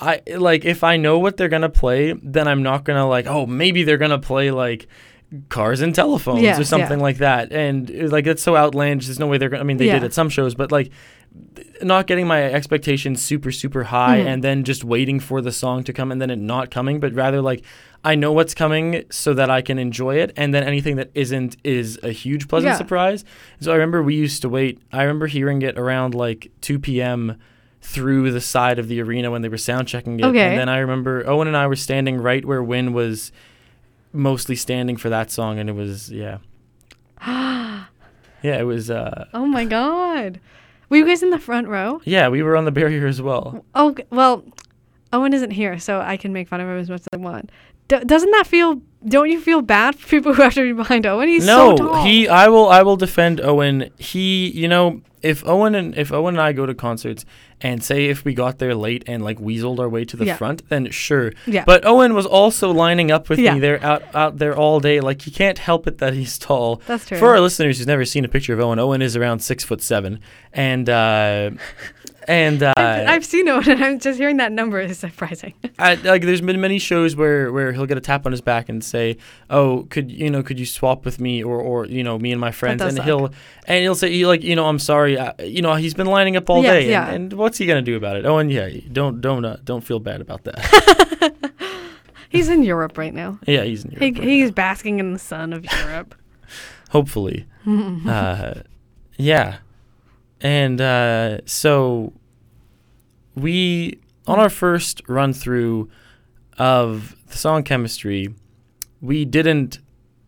[0.01, 3.45] I like if I know what they're gonna play, then I'm not gonna like oh
[3.45, 4.87] maybe they're gonna play like
[5.49, 6.65] cars and telephones Yes, or yeah.
[6.65, 9.05] something like that, and uh, like it's so outlandish.
[9.07, 9.61] There's no way they're gonna.
[9.61, 10.05] I mean they did Yeah.
[10.05, 10.91] at some shows, but like
[11.81, 14.25] not getting my expectations super super high Mhm.
[14.25, 17.13] and then just waiting for the song to come and then it not coming but
[17.13, 17.63] rather like
[18.03, 21.55] i know what's coming so that i can enjoy it and then anything that isn't
[21.63, 22.77] is a huge pleasant Yeah.
[22.77, 23.23] surprise
[23.61, 27.37] so i remember we used to wait i remember hearing it around like 2 p.m
[27.81, 30.49] through the side of the arena when they were sound checking it Okay.
[30.51, 33.31] and then i remember owen and i were standing right where win was
[34.13, 36.37] mostly standing for that song and it was yeah
[38.43, 38.89] Yeah, it was.
[38.89, 40.39] Uh, Oh my god.
[40.89, 42.01] Were you guys in the front row?
[42.05, 43.63] yeah, we were on the barrier as well.
[43.75, 44.43] Oh well,
[45.13, 47.51] Owen isn't here, so I can make fun of him as much as I want.
[47.99, 48.81] D- doesn't that feel?
[49.07, 51.27] Don't you feel bad for people who have to be behind Owen?
[51.27, 51.93] He's no, so tall.
[51.95, 52.03] No.
[52.03, 52.27] He.
[52.27, 52.69] I will.
[52.69, 53.89] I will defend Owen.
[53.97, 54.49] He.
[54.51, 57.25] You know, if Owen and if Owen and I go to concerts
[57.63, 60.35] and say if we got there late and like weaseled our way to the Yeah.
[60.35, 61.31] front, then sure.
[61.45, 61.63] Yeah.
[61.65, 63.53] But Owen was also lining up with Yeah.
[63.55, 64.99] me there out out there all day.
[64.99, 66.81] Like he can't help it that he's tall.
[66.87, 67.17] That's true.
[67.19, 69.81] For our listeners who's never seen a picture of Owen, Owen is around six foot
[69.81, 70.19] seven,
[70.53, 71.51] and uh,
[72.31, 75.53] and uh, I've, I've seen Owen, and I'm just hearing that number is surprising.
[75.79, 78.69] I, like there's been many shows where where he'll get a tap on his back
[78.69, 79.17] and say,
[79.49, 82.39] "Oh, could you know could you swap with me or or you know me and
[82.39, 83.05] my friends?" And suck.
[83.05, 83.25] he'll
[83.65, 86.49] and he'll say, "Like you know, I'm sorry, uh, you know he's been lining up
[86.49, 87.07] all Yes, day, yeah.
[87.09, 89.81] and, and what's he gonna do about it?" Oh, and yeah, don't don't uh, don't
[89.83, 91.33] feel bad about that.
[92.29, 93.39] He's in Europe right now.
[93.45, 96.15] yeah, he's in He, right he's basking in the sun of Europe.
[96.91, 97.45] hopefully.
[97.67, 98.53] uh,
[99.17, 99.57] yeah,
[100.39, 102.13] and uh, so
[103.35, 105.89] we on our first run through
[106.57, 108.33] of the song chemistry,
[109.01, 109.79] we didn't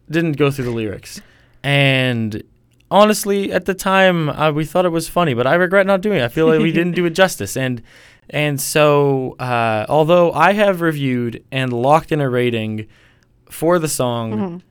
[0.09, 1.21] didn't go through the lyrics,
[1.63, 2.43] and
[2.91, 6.19] honestly, at the time, uh, we thought it was funny, but I regret not doing
[6.19, 6.23] it.
[6.23, 7.81] I feel like we didn't do it justice, and
[8.29, 12.87] and so uh, although I have reviewed and locked in a rating
[13.49, 14.61] for the song Mhm.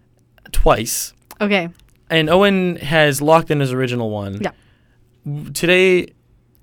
[0.52, 1.68] twice Okay.
[2.10, 4.40] and Owen has locked in his original one.
[4.42, 4.50] Yeah.
[5.52, 6.08] Today,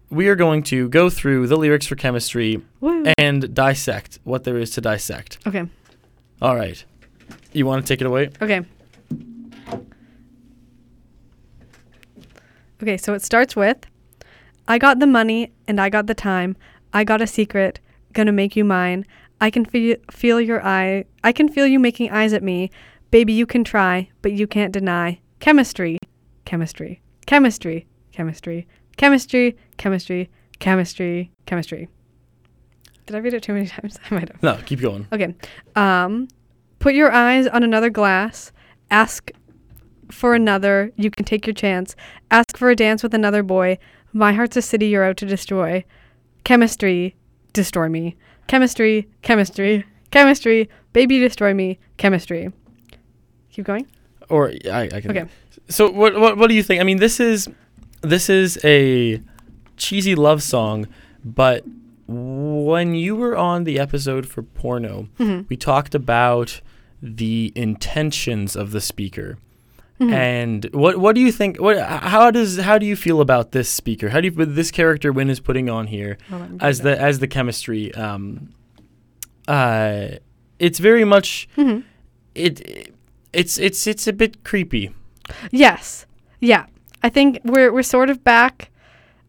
[0.10, 3.06] we are going to go through the lyrics for chemistry Woo.
[3.18, 5.38] and dissect what there is to dissect.
[5.46, 5.66] Okay.
[6.42, 6.84] All right.
[7.54, 8.30] You want to take it away?
[8.42, 8.66] Okay.
[12.82, 13.86] Okay, so it starts with
[14.68, 16.56] I got the money and I got the time.
[16.94, 17.80] I got a secret,
[18.14, 19.06] gonna make you mine.
[19.42, 21.06] I can feel feel your eye.
[21.24, 22.72] I can feel you making eyes at me.
[23.12, 25.20] Baby, you can try, but you can't deny.
[25.40, 25.98] Chemistry.
[26.46, 27.02] Chemistry.
[27.26, 27.88] Chemistry.
[28.12, 28.68] Chemistry.
[29.00, 29.56] Chemistry.
[29.78, 30.30] Chemistry.
[30.60, 31.32] Chemistry.
[31.46, 31.88] Chemistry.
[33.06, 33.98] Did I read it too many times?
[34.12, 34.44] I might have.
[34.44, 35.08] No, keep going.
[35.14, 35.34] Okay.
[35.78, 36.28] Um,
[36.80, 38.52] put your eyes on another glass.
[38.92, 39.32] Ask
[40.12, 40.92] for another.
[40.98, 41.96] You can take your chance.
[42.30, 43.78] Ask for a dance with another boy.
[44.12, 45.86] My heart's a city you're out to destroy.
[46.44, 47.16] Chemistry,
[47.54, 48.18] destroy me.
[48.48, 50.70] Chemistry, chemistry, chemistry.
[50.92, 51.80] Baby, destroy me.
[51.96, 52.52] Chemistry.
[53.52, 53.88] Keep going.
[54.28, 55.12] Or I, I can.
[55.12, 55.26] Okay.
[55.70, 56.82] So what, what what do you think?
[56.82, 57.48] I mean, this is
[58.02, 59.22] this is a
[59.78, 60.88] cheesy love song,
[61.24, 61.64] but
[62.08, 65.46] when you were on the episode for porno, Mhm.
[65.50, 66.62] we talked about
[67.02, 69.38] the intentions of the speaker.
[70.02, 70.12] Mhm.
[70.14, 71.60] And what what do you think?
[71.62, 74.10] What how does how do you feel about this speaker?
[74.10, 76.18] How do you this character Win is putting on here
[76.62, 77.94] as the as the chemistry?
[77.96, 78.50] Um,
[79.48, 80.08] uh,
[80.58, 81.84] it's very much Mhm.
[82.34, 82.92] it.
[83.34, 84.92] It's it's it's a bit creepy.
[85.52, 86.06] Yes.
[86.40, 86.66] Yeah.
[87.04, 88.70] I think we're we're sort of back.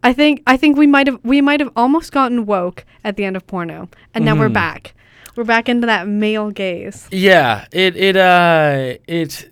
[0.03, 3.25] I think I think we might have we might have almost gotten woke at the
[3.25, 4.55] end of porno, and now we're Mhm.
[4.55, 4.95] back.
[5.37, 7.07] We're back into that male gaze.
[7.13, 9.51] Yeah, it it uh it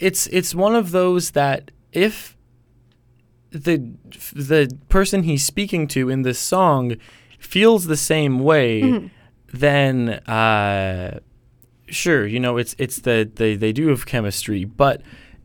[0.00, 2.36] it's it's one of those that if
[3.50, 3.92] the
[4.34, 6.96] the person he's speaking to in this song
[7.38, 9.10] feels the same way, Mhm.
[9.52, 11.18] then uh
[11.88, 15.02] sure, you know, it's it's the they they do have chemistry, but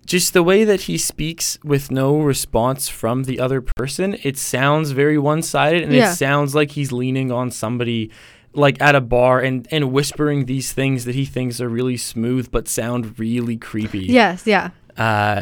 [0.08, 4.92] just the way that he speaks with no response from the other person, it sounds
[4.92, 6.12] very one-sided and Yeah.
[6.12, 8.10] it sounds like he's leaning on somebody
[8.54, 12.50] like at a bar and and whispering these things that he thinks are really smooth
[12.50, 14.06] but sound really creepy.
[14.06, 14.48] Yes.
[14.48, 14.70] Yeah.
[14.98, 15.42] Uh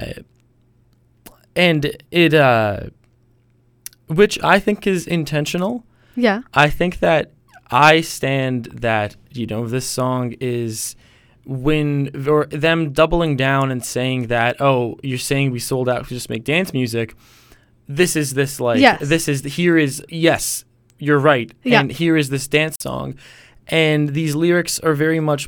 [1.56, 2.80] and it uh
[4.08, 5.86] which I think is intentional.
[6.16, 6.42] Yeah.
[6.54, 7.32] I think that
[7.72, 10.96] I stand that you know this song is
[11.46, 16.10] Win or them doubling down and saying that oh you're saying we sold out to
[16.10, 17.16] just make dance music.
[17.88, 19.08] This is this like Yes.
[19.08, 20.66] this is here is yes
[20.98, 21.82] you're right Yeah.
[21.82, 23.16] and here is this dance song,
[23.68, 25.48] and these lyrics are very much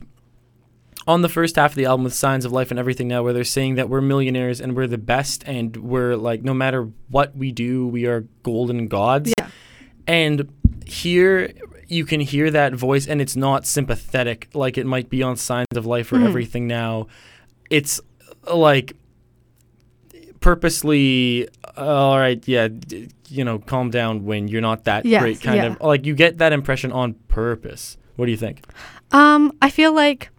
[1.07, 3.31] on the first half of the album with signs of life and everything now where
[3.33, 7.35] they're saying that we're millionaires and we're the best and we're like no matter what
[7.35, 9.47] we do we are golden gods Yeah.
[10.05, 10.47] and
[10.85, 11.53] here
[11.89, 15.67] you can hear that voice and it's not sympathetic like it might be on signs
[15.75, 16.27] of life or Mhm.
[16.27, 17.07] everything now
[17.69, 17.99] it's
[18.53, 18.93] like
[20.39, 21.47] purposely
[21.77, 25.41] uh, all right yeah d- you know calm down when you're not that Yes, great
[25.41, 25.65] kind yeah.
[25.67, 28.61] of like you get that impression on purpose what do you think
[29.11, 30.29] Um, I feel like,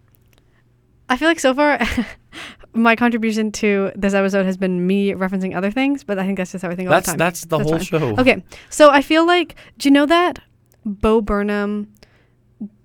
[1.09, 1.79] I feel like so far,
[2.73, 6.51] my contribution to this episode has been me referencing other things, but I think that's
[6.51, 7.17] just how I think all the time.
[7.17, 7.85] that's the That's whole fine.
[7.85, 10.37] show Okay, so I feel like, do you know that
[10.85, 11.93] Bo Burnham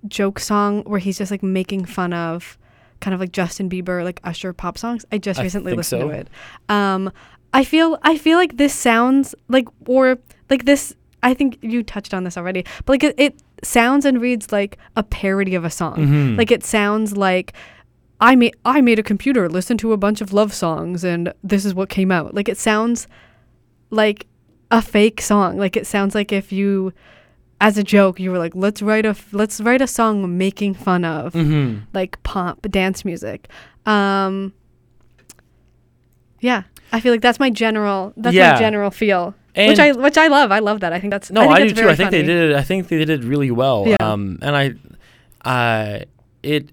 [0.07, 2.59] joke song where he's just like making fun of
[3.00, 5.04] kind of like Justin Bieber, like Usher pop songs.
[5.12, 6.09] I just I recently listened so.
[6.09, 6.28] to it.
[6.68, 7.12] Um,
[7.52, 10.18] I feel I feel like this sounds like or
[10.50, 10.94] like this.
[11.22, 14.78] I think you touched on this already, but like it, it sounds and reads like
[14.96, 15.96] a parody of a song.
[15.96, 16.38] Mhm.
[16.38, 17.52] Like it sounds like
[18.20, 21.64] I made I made a computer listen to a bunch of love songs and this
[21.64, 22.35] is what came out.
[22.35, 23.07] Like it sounds
[23.90, 24.26] like
[24.70, 25.57] a fake song.
[25.57, 26.92] Like it sounds like if you
[27.61, 30.75] as a joke you were like let's write a f- let's write a song making
[30.75, 31.83] fun of Mhm.
[31.93, 33.49] like pop dance music.
[33.87, 34.53] Um
[36.40, 38.53] Yeah, I feel like that's my general that's Yeah.
[38.53, 39.35] my general feel.
[39.55, 40.51] And which I which I love.
[40.53, 40.93] I love that.
[40.93, 41.88] I think that's no, I, I, do too.
[41.88, 42.51] I think they did.
[42.51, 43.85] it- I think they did really well.
[43.87, 43.97] Yeah.
[44.01, 44.75] Um, and I,
[45.49, 46.01] uh,
[46.43, 46.71] it,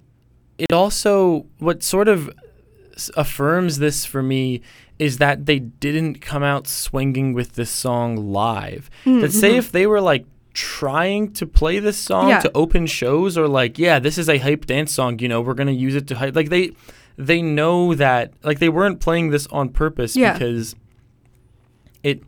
[0.58, 2.30] it also what sort of
[3.15, 4.62] affirms this for me
[5.00, 8.89] is that they didn't come out swinging with this song live.
[9.06, 9.58] Mm, That say mhm.
[9.60, 12.40] if they were like trying to play this song Yeah.
[12.42, 15.54] to open shows or like yeah this is a hype dance song you know we're
[15.54, 16.72] gonna use it to hype like they
[17.18, 20.34] they know that like they weren't playing this on purpose Yeah.
[20.34, 20.76] because
[22.04, 22.24] it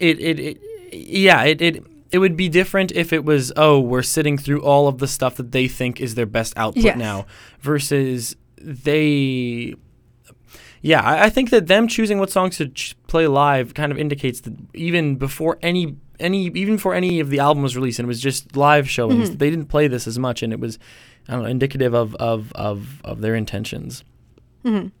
[0.00, 0.60] it it, it
[0.92, 4.88] yeah it, it it would be different if it was oh we're sitting through all
[4.88, 6.96] of the stuff that they think is their best output Yes.
[6.98, 7.26] now
[7.60, 9.74] versus they
[10.80, 13.98] yeah I, I think that them choosing what songs to ch- play live kind of
[13.98, 18.06] indicates that even before any any even before any of the album was released and
[18.06, 19.38] it was just live showings Mhm.
[19.38, 20.78] they didn't play this as much and it was
[21.28, 24.04] I don't know indicative of of of, of their intentions
[24.64, 24.92] Mhm.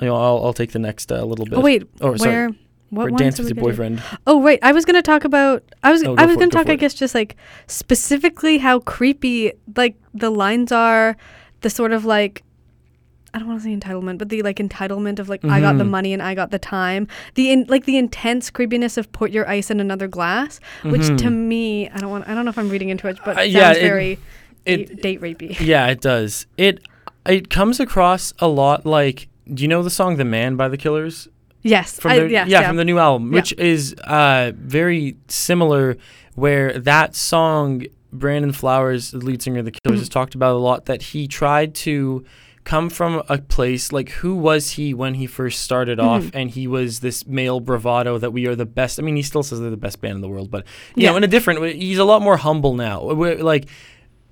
[0.00, 2.50] you know I'll, I'll take the next uh, little bit Oh wait, oh sorry where
[2.90, 3.70] what or dance with your gonna do?
[3.72, 5.64] boyfriend Oh right, I was gonna talk about.
[5.82, 6.68] I was I was gonna go talk.
[6.70, 6.76] I it.
[6.80, 7.34] guess just like
[7.66, 11.16] specifically how creepy like the lines are,
[11.62, 12.42] the sort of like.
[13.36, 15.84] I don't want to say entitlement, but the like entitlement of like I got the
[15.84, 15.90] Mhm.
[15.90, 17.06] money and I got the time.
[17.34, 21.12] The in, like the intense creepiness of put your ice in another glass, which to
[21.28, 21.32] Mhm.
[21.52, 23.50] me I don't want I don't know if I'm reading into it, but Uh, it
[23.50, 24.18] yeah, sounds it- very
[24.64, 25.54] it date, rapey.
[25.60, 26.46] Yeah, it does.
[26.56, 26.80] It
[27.26, 30.78] it comes across a lot like do you know the song "The Man" by the
[30.78, 31.28] Killers?
[31.62, 33.36] Yes, From I, their, yes, yeah, yeah, from the new album, Yeah.
[33.38, 35.96] which is uh, very similar.
[36.36, 40.02] Where that song, Brandon Flowers, the lead singer of the Killers, Mhm.
[40.02, 40.86] has talked about a lot.
[40.86, 42.24] That he tried to
[42.66, 46.30] come from a place like who was he when he first started off, Mhm.
[46.34, 48.98] and he was this male bravado that we are the best.
[48.98, 50.64] I mean, he still says they're the best band in the world, but
[50.96, 51.10] you Yeah.
[51.12, 53.02] know, in a different way, he's a lot more humble now.
[53.14, 53.66] We're, like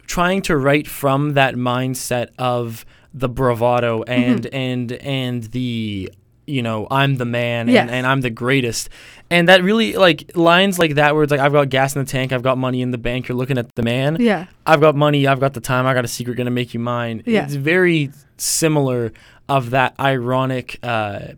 [0.07, 4.55] trying to write from that mindset of the bravado and Mm-hmm.
[4.57, 6.11] and and the
[6.47, 7.83] you know I'm the man Yes.
[7.83, 8.89] and, and I'm the greatest
[9.31, 12.11] and that really like lines like that where it's like I've got gas in the
[12.11, 14.95] tank I've got money in the bank you're looking at the man yeah, I've got
[14.95, 17.45] money I've got the time I got a secret gonna make you mine Yeah.
[17.45, 19.13] it's very similar
[19.49, 21.29] of that ironic uh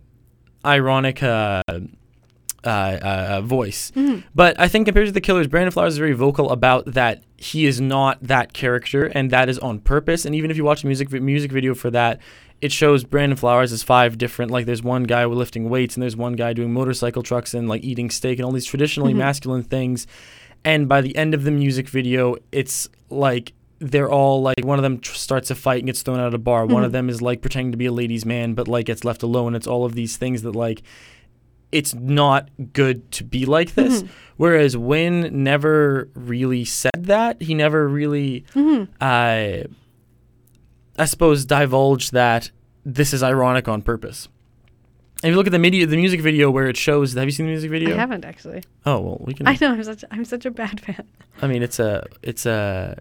[0.64, 1.62] ironic uh
[2.64, 4.24] uh, uh, voice Mhm.
[4.34, 7.64] but I think compared to the Killers, Brandon Flowers is very vocal about that he
[7.64, 10.24] is not that character, and that is on purpose.
[10.24, 12.18] And even if you watch the music music video for that,
[12.60, 14.50] it shows Brandon Flowers as five different.
[14.50, 17.84] Like there's one guy lifting weights, and there's one guy doing motorcycle trucks and like
[17.84, 19.18] eating steak and all these traditionally Mhm.
[19.18, 20.06] masculine things.
[20.64, 24.82] And by the end of the music video, it's like they're all like one of
[24.82, 26.64] them tr- starts a fight and gets thrown out of a bar.
[26.64, 26.86] One Mhm.
[26.86, 29.54] of them is like pretending to be a ladies' man, but like gets left alone.
[29.54, 30.82] It's all of these things that like
[31.72, 34.02] it's not good to be like this.
[34.02, 34.08] Mhm.
[34.38, 37.42] Whereas Win never really said that.
[37.42, 38.88] He never really, Mhm.
[39.00, 39.68] uh,
[40.98, 42.50] I suppose, divulge that
[42.84, 44.28] this is ironic on purpose.
[45.22, 47.30] And if you look at the media, the music video where it shows, have you
[47.30, 47.94] seen the music video?
[47.94, 48.62] I haven't actually.
[48.84, 49.46] Oh well, we can.
[49.46, 51.06] I know I'm such I'm such a bad fan.
[51.42, 52.98] I mean, it's a, it's a,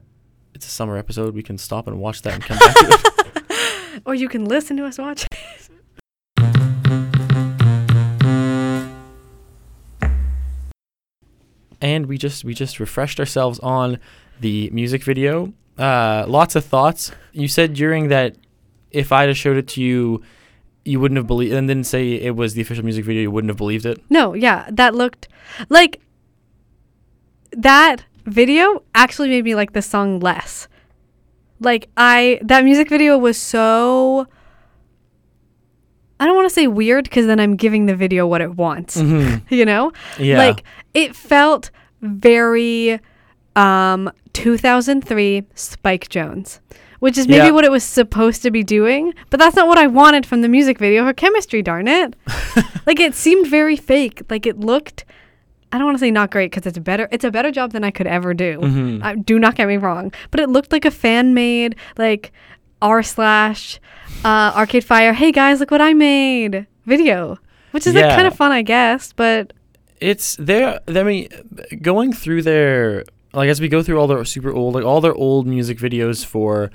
[0.53, 1.35] it's a summer episode.
[1.35, 2.75] We can stop and watch that and come back.
[2.75, 4.01] to it.
[4.05, 5.25] or you can listen to us watch.
[5.25, 5.69] It.
[11.81, 13.99] and we just we just refreshed ourselves on
[14.39, 15.53] the music video.
[15.77, 17.11] Uh, lots of thoughts.
[17.31, 18.35] You said during that
[18.91, 20.21] if I'd have showed it to you,
[20.85, 23.23] you wouldn't have believed, and didn't say it was the official music video.
[23.23, 23.99] You wouldn't have believed it.
[24.09, 25.27] No, yeah, that looked
[25.69, 25.99] like
[27.51, 30.67] that video actually made me like the song less.
[31.59, 34.27] Like I that music video was so
[36.19, 38.97] I don't want to say weird because then I'm giving the video what it wants.
[38.97, 39.45] Mm-hmm.
[39.53, 39.91] You know?
[40.19, 40.37] Yeah.
[40.37, 41.71] Like it felt
[42.01, 42.99] very
[43.55, 46.59] um 2003 Spike Jonze,
[46.99, 47.51] which is maybe Yeah.
[47.51, 50.49] what it was supposed to be doing, but that's not what I wanted from the
[50.49, 52.15] music video for chemistry, darn it.
[52.85, 54.23] like it seemed very fake.
[54.29, 55.05] Like it looked
[55.71, 57.09] I don't want to say not great because it's better.
[57.11, 58.59] It's a better job than I could ever do.
[58.59, 59.03] Mm-hmm.
[59.03, 62.31] I, do not get me wrong, but it looked like a fan made like
[62.81, 63.79] r slash
[64.23, 65.11] uh, Arcade Fire.
[65.11, 67.39] Hey guys, look what I made video,
[67.71, 69.11] which is like kind of fun, I guess.
[69.11, 69.51] But
[69.99, 70.79] it's there.
[70.87, 71.27] I mean,
[71.81, 73.03] going through their
[73.35, 76.25] like as we go through all their super old, like all their old music videos
[76.25, 76.71] for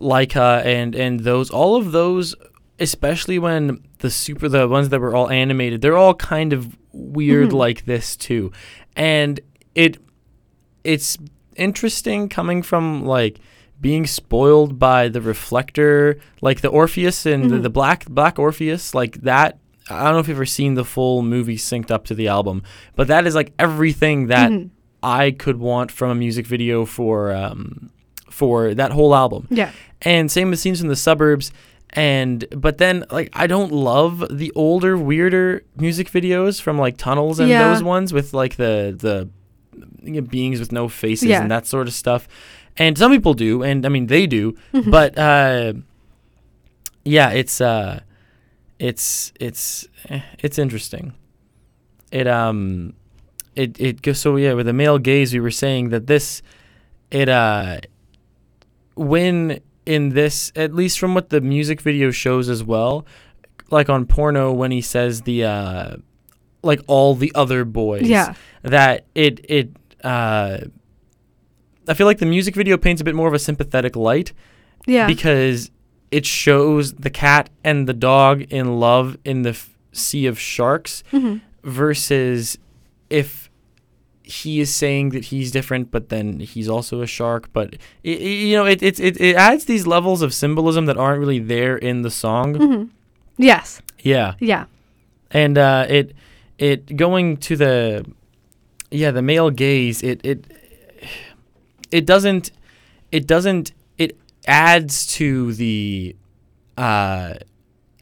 [0.00, 2.34] Laika and and those all of those
[2.80, 7.48] especially when the super the ones that were all animated they're all kind of weird
[7.50, 7.54] Mhm.
[7.54, 8.52] like this too
[8.94, 9.40] and
[9.74, 9.98] it
[10.84, 11.18] it's
[11.56, 13.40] interesting coming from like
[13.80, 17.62] being spoiled by the reflector like the orpheus and the, Mhm.
[17.62, 19.58] the black black orpheus like that
[19.90, 22.62] i don't know if you've ever seen the full movie synced up to the album
[22.94, 24.70] but that is like everything that Mhm.
[25.02, 27.90] I could want from a music video for um
[28.30, 29.70] for that whole album Yeah.
[30.02, 31.50] and same with scenes from the suburbs
[31.90, 37.40] and but then like i don't love the older weirder music videos from like tunnels
[37.40, 37.68] and Yeah.
[37.72, 39.28] those ones with like the the
[40.02, 41.40] you know, beings with no faces Yeah.
[41.42, 42.28] and that sort of stuff
[42.76, 44.90] and some people do and i mean they do Mhm.
[44.90, 45.72] but uh
[47.04, 48.00] yeah it's uh
[48.78, 51.14] it's it's eh, it's interesting
[52.12, 52.92] it um
[53.58, 56.42] it it goes so yeah with the male gaze we were saying that this
[57.10, 57.78] it uh
[58.94, 63.06] when in this at least from what the music video shows as well
[63.70, 65.96] like on porno when he says the uh
[66.62, 68.34] like all the other boys Yeah.
[68.62, 69.70] that it it
[70.04, 70.58] uh
[71.90, 74.32] I feel like the music video paints a bit more of a sympathetic light
[74.86, 75.06] Yeah.
[75.06, 75.70] because
[76.10, 81.02] it shows the cat and the dog in love in the f- sea of sharks
[81.12, 81.40] Mhm.
[81.64, 82.58] versus
[83.08, 83.47] if
[84.30, 87.68] he is saying that he's different but then he's also a shark but
[88.04, 88.10] i i-
[88.48, 91.76] you know it, it it it adds these levels of symbolism that aren't really there
[91.78, 92.88] in the song Mhm.
[93.38, 93.80] Yes.
[94.12, 94.64] yeah Yeah.
[95.30, 96.06] and uh, it
[96.58, 98.04] it going to the
[98.90, 100.40] yeah the male gaze it it
[101.90, 102.50] it doesn't
[103.12, 104.16] it doesn't it
[104.46, 106.14] adds to the
[106.76, 107.34] uh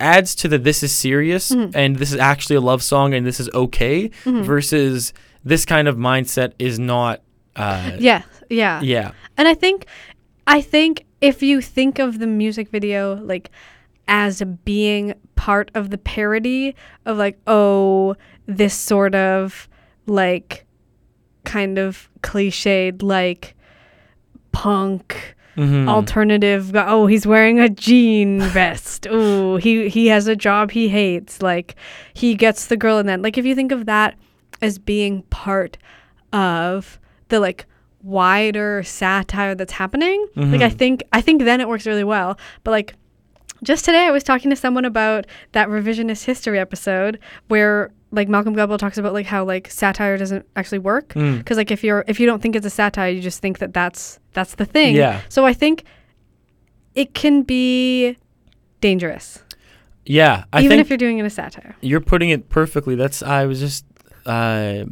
[0.00, 1.70] adds to the this is serious Mhm.
[1.74, 4.42] and this is actually a love song and this is okay Mhm.
[4.44, 5.12] versus
[5.46, 7.22] this kind of mindset is not
[7.54, 8.22] uh Yeah.
[8.50, 8.80] Yeah.
[8.82, 9.86] yeah And I think,
[10.46, 13.50] I think if you think of the music video like
[14.08, 16.74] as being part of the parody
[17.06, 18.14] of like, oh,
[18.46, 19.68] this sort of
[20.06, 20.64] like
[21.44, 23.54] kind of cliched like
[24.52, 25.88] punk Mhm.
[25.88, 31.40] alternative oh he's wearing a jean vest oh he he has a job he hates
[31.40, 31.74] like
[32.12, 34.16] he gets the girl in that like if you think of that
[34.62, 35.76] as being part
[36.32, 37.66] of the like
[38.02, 40.78] wider satire that's happening like i Mhm.
[40.78, 42.94] think i think then it works really well but like
[43.64, 47.18] just today i was talking to someone about that revisionist history episode
[47.48, 51.38] where like malcolm gladwell talks about like how like satire doesn't actually work Mm.
[51.38, 53.72] because like if you're if you don't think it's a satire you just think that
[53.74, 55.20] that's that's the thing Yeah.
[55.28, 55.82] so i think
[56.94, 58.16] it can be
[58.80, 59.42] dangerous
[60.04, 62.94] yeah i even if you're doing it a satire You're putting it perfectly.
[62.94, 63.84] That's I was just
[64.26, 64.84] uh,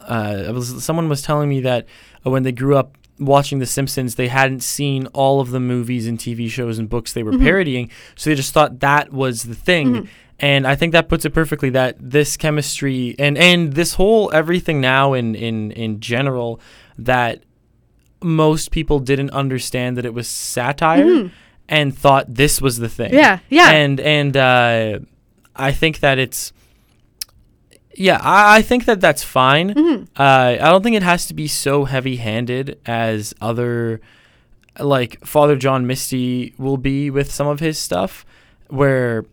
[0.00, 1.86] uh, was, someone was telling me that
[2.24, 6.06] uh, when they grew up watching The Simpsons, they hadn't seen all of the movies
[6.06, 7.42] and TV shows and books they were Mhm.
[7.42, 9.88] parodying, so they just thought that was the thing.
[9.92, 10.08] Mhm.
[10.40, 14.80] And I think that puts it perfectly that this chemistry and and this whole everything
[14.80, 16.60] now in in in general
[16.96, 17.42] that
[18.22, 21.30] most people didn't understand that it was satire Mhm.
[21.68, 24.98] and thought this was the thing yeah yeah and and uh,
[25.56, 26.52] I think that it's
[27.98, 29.74] yeah I, I think that that's fine.
[29.74, 30.08] Mhm.
[30.16, 34.00] Uh, I don't think it has to be so heavy-handed as other
[34.78, 38.24] like Father John Misty will be with some of his stuff,
[38.68, 39.24] where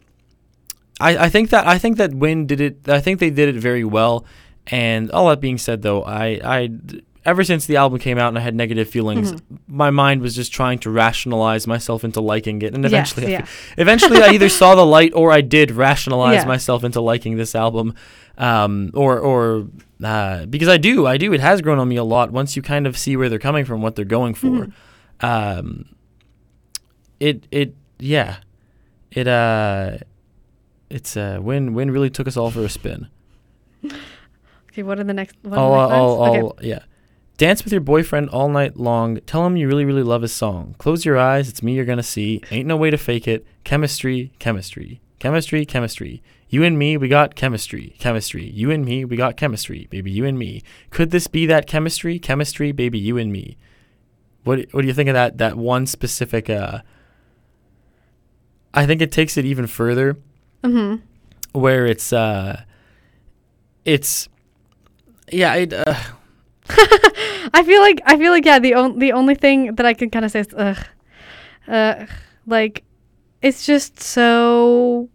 [0.99, 2.89] I, I think that I think that Win did it.
[2.89, 4.25] I think they did it very well.
[4.67, 6.69] And all that being said, though, I I
[7.25, 9.41] ever since the album came out and I had negative feelings, Mhm.
[9.67, 13.39] my mind was just trying to rationalize myself into liking it, and Yes, eventually, I
[13.39, 13.45] yeah.
[13.77, 16.45] eventually, I either saw the light or I did rationalize Yeah.
[16.45, 17.93] myself into liking this album,
[18.37, 19.67] um, or or
[20.03, 21.33] uh, because I do, I do.
[21.33, 23.65] It has grown on me a lot once you kind of see where they're coming
[23.65, 24.47] from, what they're going for.
[24.67, 24.71] Mhm.
[25.21, 25.85] Um,
[27.19, 28.37] it it yeah,
[29.11, 29.97] it uh,
[30.89, 33.07] it's uh, Win Win really took us all for a spin.
[34.71, 36.23] okay what are the next what I'll, are the next I'll?
[36.23, 36.79] I'll, yeah.
[37.37, 39.17] Dance with your boyfriend all night long.
[39.25, 40.75] Tell him you really, really love his song.
[40.77, 41.49] Close your eyes.
[41.49, 42.41] It's me you're going to see.
[42.49, 43.45] Ain't no way to fake it.
[43.65, 45.01] Chemistry, chemistry.
[45.19, 46.23] Chemistry, chemistry.
[46.47, 47.95] You and me, we got chemistry.
[47.99, 48.45] Chemistry.
[48.49, 49.87] You and me, we got chemistry.
[49.89, 50.61] Baby, you and me.
[50.91, 52.19] Could this be that chemistry?
[52.19, 53.57] Chemistry, baby, you and me.
[54.45, 56.81] What what do you think of that that one specific uh
[58.75, 60.17] I think it takes it even further
[60.63, 61.01] Mhm.
[61.51, 62.61] where it's uh
[63.85, 64.29] it's
[65.31, 65.95] yeah, it uh,
[67.53, 68.59] I feel like I feel like yeah.
[68.59, 70.77] The only the only thing that I can kind of say is ugh,
[71.67, 72.05] uh,
[72.47, 72.83] like
[73.41, 75.09] it's just so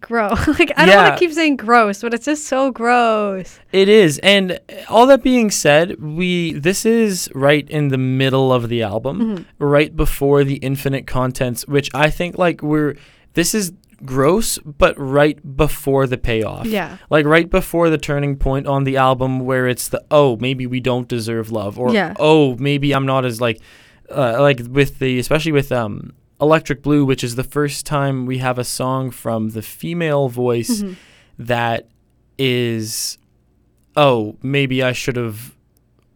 [0.00, 0.46] gross.
[0.58, 3.58] like I don't want to keep saying gross, but it's just so gross.
[3.72, 8.68] It is, and all that being said, we this is right in the middle of
[8.68, 9.44] the album, Mhm.
[9.58, 12.96] right before the infinite contents, which I think like we're
[13.34, 13.72] this is
[14.04, 16.66] gross, but right before the payoff.
[16.66, 16.98] Yeah.
[17.10, 20.80] Like right before the turning point on the album, where it's the oh maybe we
[20.80, 22.14] don't deserve love, or Yeah.
[22.18, 23.60] oh maybe I'm not as like
[24.10, 28.38] uh, like with the especially with um Electric Blue, which is the first time we
[28.38, 30.96] have a song from the female voice Mhm.
[31.38, 31.88] that
[32.38, 33.18] is
[33.96, 35.54] oh maybe i should have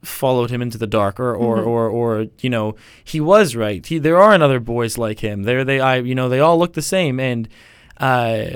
[0.02, 1.66] followed him into the dark or or, Mhm.
[1.66, 5.64] or or you know he was right he, there aren't other boys like him there
[5.64, 7.48] they i you know they all look the same and
[7.98, 8.46] uh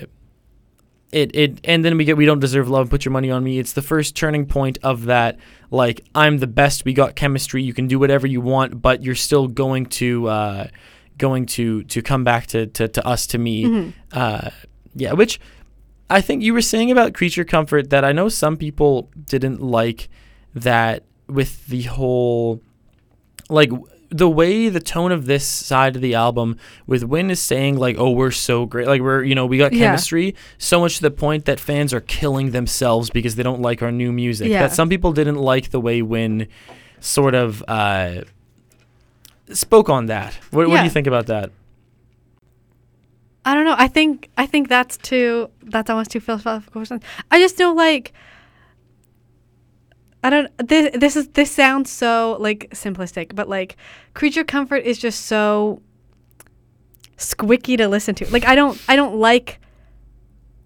[1.11, 3.59] it it and then we get we don't deserve love put your money on me
[3.59, 5.39] it's the first turning point of that
[5.71, 9.15] like i'm the best we got chemistry you can do whatever you want but you're
[9.15, 10.67] still going to uh
[11.17, 13.93] going to to come back to to, to us to me Mhm.
[14.13, 14.51] uh,
[14.95, 15.39] yeah, which
[16.11, 20.09] I think you were saying about creature comfort that I know some people didn't like
[20.55, 22.61] that with the whole
[23.51, 23.71] like
[24.11, 26.57] the way the tone of this side of the album
[26.87, 29.73] with Win is saying like oh we're so great like we're you know we got
[29.73, 29.87] Yeah.
[29.87, 33.83] chemistry so much to the point that fans are killing themselves because they don't like
[33.83, 34.63] our new music Yeah.
[34.63, 36.49] that some people didn't like the way Win
[37.01, 38.23] sort of uh,
[39.53, 41.51] spoke on that what, what do you think about that
[43.45, 43.77] I don't know.
[43.79, 46.85] I think I think that's too that's almost too philosophical.
[47.31, 48.13] I just don't like.
[50.29, 50.69] I don't.
[50.69, 53.77] This this is this sounds so like simplistic, but like
[54.15, 55.81] creature comfort is just so
[57.17, 58.31] squicky to listen to.
[58.31, 59.59] Like I don't I don't like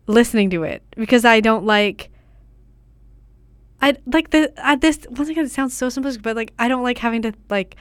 [0.06, 2.10] listening to it because I don't like.
[3.80, 6.82] I like the I, this once again it sounds so simplistic, but like I don't
[6.82, 7.76] like having to like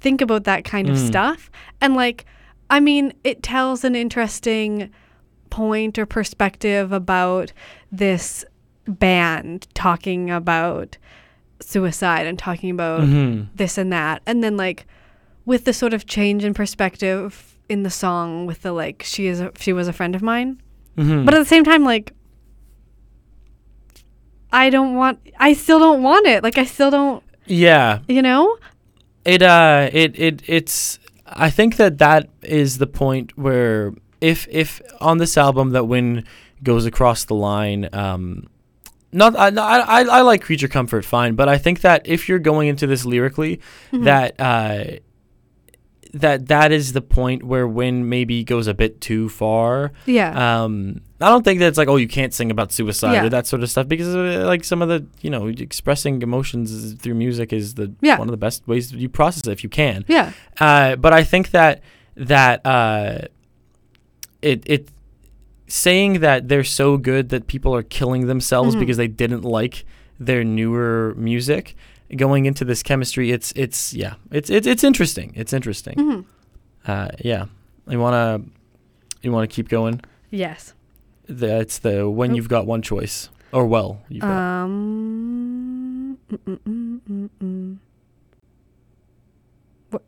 [0.00, 1.06] think about that kind of Mm.
[1.06, 1.50] stuff
[1.80, 2.26] and like
[2.70, 4.90] I mean, it tells an interesting
[5.50, 7.52] point or perspective about
[7.92, 8.44] this
[8.86, 10.96] band talking about
[11.60, 13.44] suicide and talking about mm-hmm.
[13.54, 14.22] this and that.
[14.26, 14.86] And then, like,
[15.44, 19.40] with the sort of change in perspective in the song, with the like, she is
[19.40, 20.60] a, she was a friend of mine.
[20.96, 21.24] Mm-hmm.
[21.24, 22.12] But at the same time, like,
[24.52, 26.42] I don't want, I still don't want it.
[26.42, 28.56] Like, I still don't, yeah you know?
[29.24, 34.82] It uh it it it's I think that that is the point where if if
[35.00, 36.24] on this album that Win
[36.62, 38.48] goes across the line um
[39.14, 42.68] not I, I I like creature comfort fine but I think that if you're going
[42.68, 43.60] into this lyrically
[43.92, 44.04] Mhm.
[44.04, 44.84] that uh
[46.12, 50.30] that that is the point where Win maybe goes a bit too far Yeah.
[50.64, 53.24] um, I don't think that it's like, oh, you can't sing about suicide Yeah.
[53.24, 56.92] or that sort of stuff because, uh, like, some of the, you know, expressing emotions
[57.00, 58.18] through music is the Yeah.
[58.18, 60.04] one of the best ways you process it if you can.
[60.06, 60.30] yeah.
[60.60, 61.80] Uh, but I think that
[62.16, 63.22] that uh,
[64.42, 64.88] it it
[65.66, 68.80] saying that they're so good that people are killing themselves Mhm.
[68.80, 69.84] because they didn't like
[70.20, 71.74] their newer music.
[72.16, 75.32] Going into this chemistry, it's it's yeah, it's it's it's interesting.
[75.34, 75.94] It's interesting.
[75.98, 76.20] hmm
[76.86, 77.46] Uh, yeah,
[77.88, 78.42] you wanna
[79.22, 80.00] you wanna keep going.
[80.30, 80.74] Yes.
[81.26, 82.34] that's the when Oh.
[82.34, 84.30] you've got one choice, or well, you've got.
[84.64, 86.18] Um.
[86.30, 87.78] mm, mm, mm,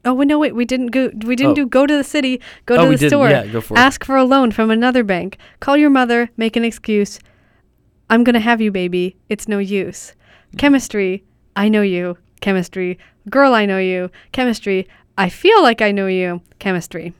[0.05, 0.39] Oh no!
[0.39, 1.11] Wait, we didn't go.
[1.25, 1.55] We didn't Oh.
[1.55, 3.09] do go to the city, go oh, to the did.
[3.11, 6.57] store, Yeah, go for ask for a loan from another bank, call your mother, make
[6.57, 7.19] an excuse.
[8.09, 9.17] I'm gonna have you, baby.
[9.29, 10.13] It's no use.
[10.59, 11.25] Chemistry.
[11.57, 12.19] I know you.
[12.41, 12.99] Chemistry.
[13.31, 14.11] Girl, I know you.
[14.33, 14.87] Chemistry.
[15.19, 16.41] I feel like I know you.
[16.59, 17.13] Chemistry.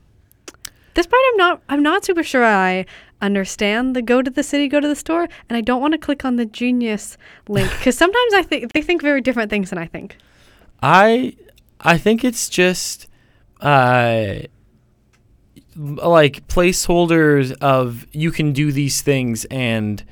[0.95, 2.87] This part I'm not I'm not super sure I
[3.21, 5.99] understand the go to the city, go to the store, and I don't want to
[5.99, 7.17] click on the genius
[7.49, 10.17] link because sometimes I think they think very different things than I think.
[10.83, 11.35] I
[11.87, 13.07] I think it's just
[13.61, 14.41] uh
[15.77, 20.05] like placeholders of you can do these things and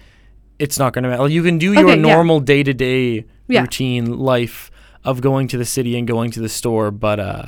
[0.59, 1.29] it's not going to matter.
[1.29, 2.15] You can do your Okay, yeah.
[2.15, 4.71] normal day to day routine life
[5.05, 7.47] of going to the city and going to the store, but uh,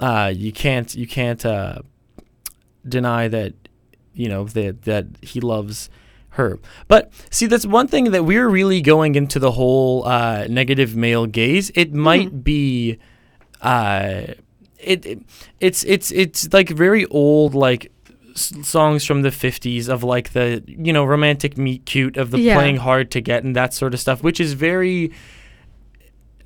[0.00, 1.80] uh, you can't you can't uh,
[2.88, 3.54] deny that
[4.14, 5.90] you know that that he loves
[6.30, 6.58] her.
[6.88, 11.26] But see, that's one thing that we're really going into the whole uh, negative male
[11.26, 11.70] gaze.
[11.74, 12.98] It might be,
[13.62, 14.22] uh,
[14.78, 15.18] it, it
[15.60, 17.92] it's it's it's like very old like
[18.34, 22.40] s- songs from the 50s of like the you know romantic meet cute of the
[22.40, 22.54] Yeah.
[22.54, 25.12] playing hard to get and that sort of stuff which is very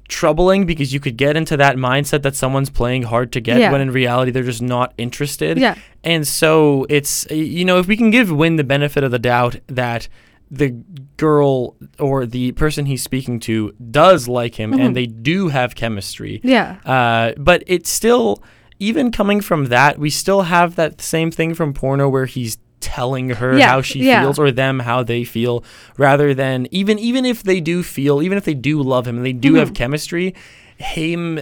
[0.09, 3.73] troubling because you could get into that mindset that someone's playing hard to get Yeah.
[3.73, 5.77] when in reality they're just not interested Yeah.
[6.03, 9.61] and so it's you know if we can give Win the benefit of the doubt
[9.69, 10.09] that
[10.51, 10.71] the
[11.17, 14.81] girl or the person he's speaking to does like him Mhm.
[14.81, 16.77] and they do have chemistry Yeah.
[16.85, 18.43] uh, but it's still
[18.79, 23.31] even coming from that we still have that same thing from porno where he's telling
[23.31, 24.21] her Yeah, how she yeah.
[24.23, 25.65] feels or them how they feel
[25.97, 29.25] rather than even even if they do feel even if they do love him and
[29.25, 29.75] they do have Mhm.
[29.77, 30.35] chemistry
[30.77, 31.41] him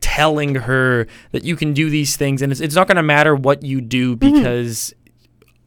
[0.00, 3.34] telling her that you can do these things and it's, it's not going to matter
[3.34, 4.20] what you do Mhm.
[4.34, 4.94] because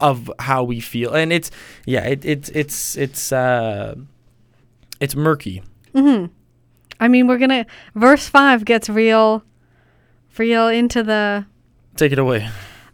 [0.02, 1.52] of how we feel and it's
[1.86, 3.95] yeah it, it's it's it's uh
[5.00, 5.62] it's murky
[5.93, 6.28] Mm-hmm.
[7.00, 9.43] I mean, we're gonna verse five gets real,
[10.38, 11.45] real into the.
[11.95, 12.47] take it away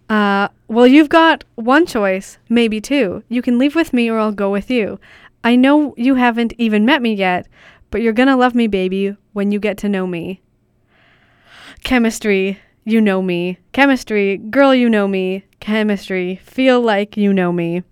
[0.09, 3.23] Uh, well, you've got one choice, maybe two.
[3.27, 4.99] You can leave with me, or I'll go with you.
[5.43, 7.47] I know you haven't even met me yet,
[7.91, 10.41] but you're gonna love me, baby, when you get to know me.
[11.83, 13.57] Chemistry, you know me.
[13.73, 15.43] Chemistry, girl, you know me.
[15.59, 17.83] Chemistry, feel like you know me.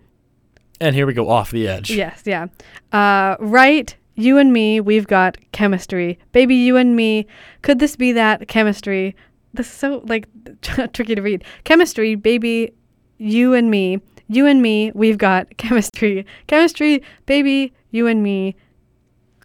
[0.79, 2.47] and here we go off the edge Yes, yeah.
[2.91, 6.19] Uh, right, you and me, we've got chemistry.
[6.31, 7.25] Baby, you and me,
[7.63, 9.15] could this be that chemistry?
[9.53, 10.27] This is so, like,
[10.93, 11.43] tricky to read.
[11.63, 12.71] Chemistry, baby,
[13.17, 13.99] you and me.
[14.27, 16.25] You and me, we've got chemistry.
[16.47, 18.55] Chemistry, baby, you and me.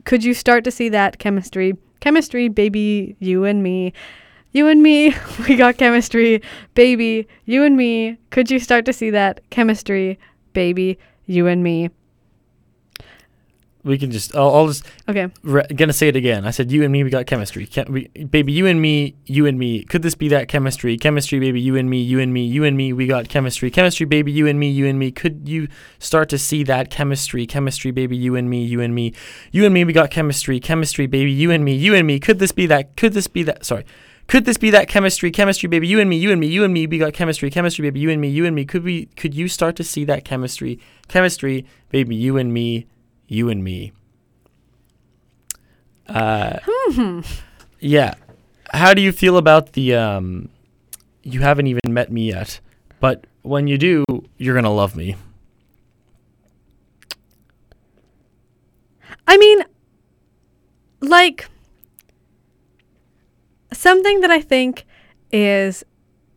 [0.05, 1.75] Could you start to see that chemistry?
[2.01, 3.93] Chemistry, baby, you and me.
[4.53, 5.15] You and me,
[5.49, 6.43] we got chemistry.
[6.75, 8.19] Baby, you and me.
[8.31, 10.19] Could you start to see that chemistry?
[10.53, 11.91] Baby, you and me.
[13.85, 15.29] we can just I'll, I'll just Okay.
[15.43, 16.45] re- gonna say it again.
[16.47, 17.65] I said you and me, we got chemistry.
[17.67, 19.85] Chem- we, baby, you and me, you and me.
[19.85, 20.97] Could this be that chemistry?
[20.99, 22.93] Chemistry, baby, you and me, you and me, you and me.
[22.93, 23.71] We got chemistry.
[23.71, 25.11] Chemistry, baby, you and me, you and me.
[25.11, 25.69] Could you
[25.99, 27.47] start to see that chemistry?
[27.47, 29.13] Chemistry, baby, you and me, you and me,
[29.53, 29.85] you and me.
[29.85, 30.59] We got chemistry.
[30.61, 32.19] Chemistry, baby, you and me, you and me.
[32.19, 32.97] Could this be that?
[32.97, 33.65] Could this be that?
[33.65, 33.85] Sorry.
[34.29, 35.31] Could this be that chemistry?
[35.31, 36.87] Chemistry, baby, you and me, you and me, you and me.
[36.87, 37.51] We got chemistry.
[37.51, 38.65] Chemistry, baby, you and me, you and me.
[38.65, 39.07] Could we?
[39.17, 40.79] Could you start to see that chemistry?
[41.09, 42.87] Chemistry, baby, you and me,
[43.27, 43.93] you and me.
[46.07, 46.59] Uh,
[47.81, 48.15] yeah.
[48.73, 50.51] How do you feel about the um
[51.23, 52.61] you haven't even met me yet,
[53.01, 54.05] but when you do,
[54.37, 55.17] you're going to love me.
[59.27, 59.65] I mean,
[61.01, 61.49] like,
[63.73, 64.85] something that I think
[65.33, 65.85] is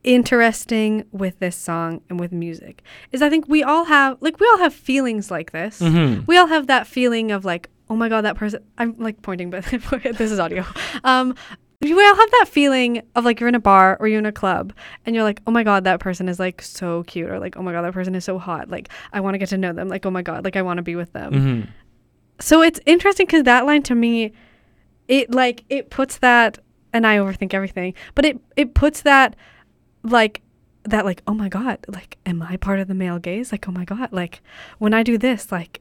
[0.03, 4.47] interesting with this song and with music is I think we all have, like, we
[4.51, 5.79] all have feelings like this.
[5.79, 6.25] Mhm.
[6.27, 9.49] We all have that feeling of, like, oh my God, that person, I'm like pointing,
[9.49, 9.63] but
[10.17, 10.65] this is audio.
[11.03, 11.35] Um,
[11.81, 14.31] we all have that feeling of like you're in a bar or you're in a
[14.31, 14.71] club
[15.05, 17.61] and you're like, oh my God, that person is like so cute, or like, oh
[17.63, 18.69] my God, that person is so hot.
[18.69, 19.87] Like, I want to get to know them.
[19.87, 21.67] Like, oh my God, like, I want to be with them Mhm.
[22.39, 24.31] so it's interesting because that line to me
[25.07, 26.59] it like it puts that
[26.93, 27.93] and i overthink everything.
[28.15, 29.35] But it it puts that
[30.03, 30.41] like
[30.83, 33.51] that like oh my god like am i part of the male gaze?
[33.51, 34.41] Like oh my god like
[34.79, 35.79] when i do this like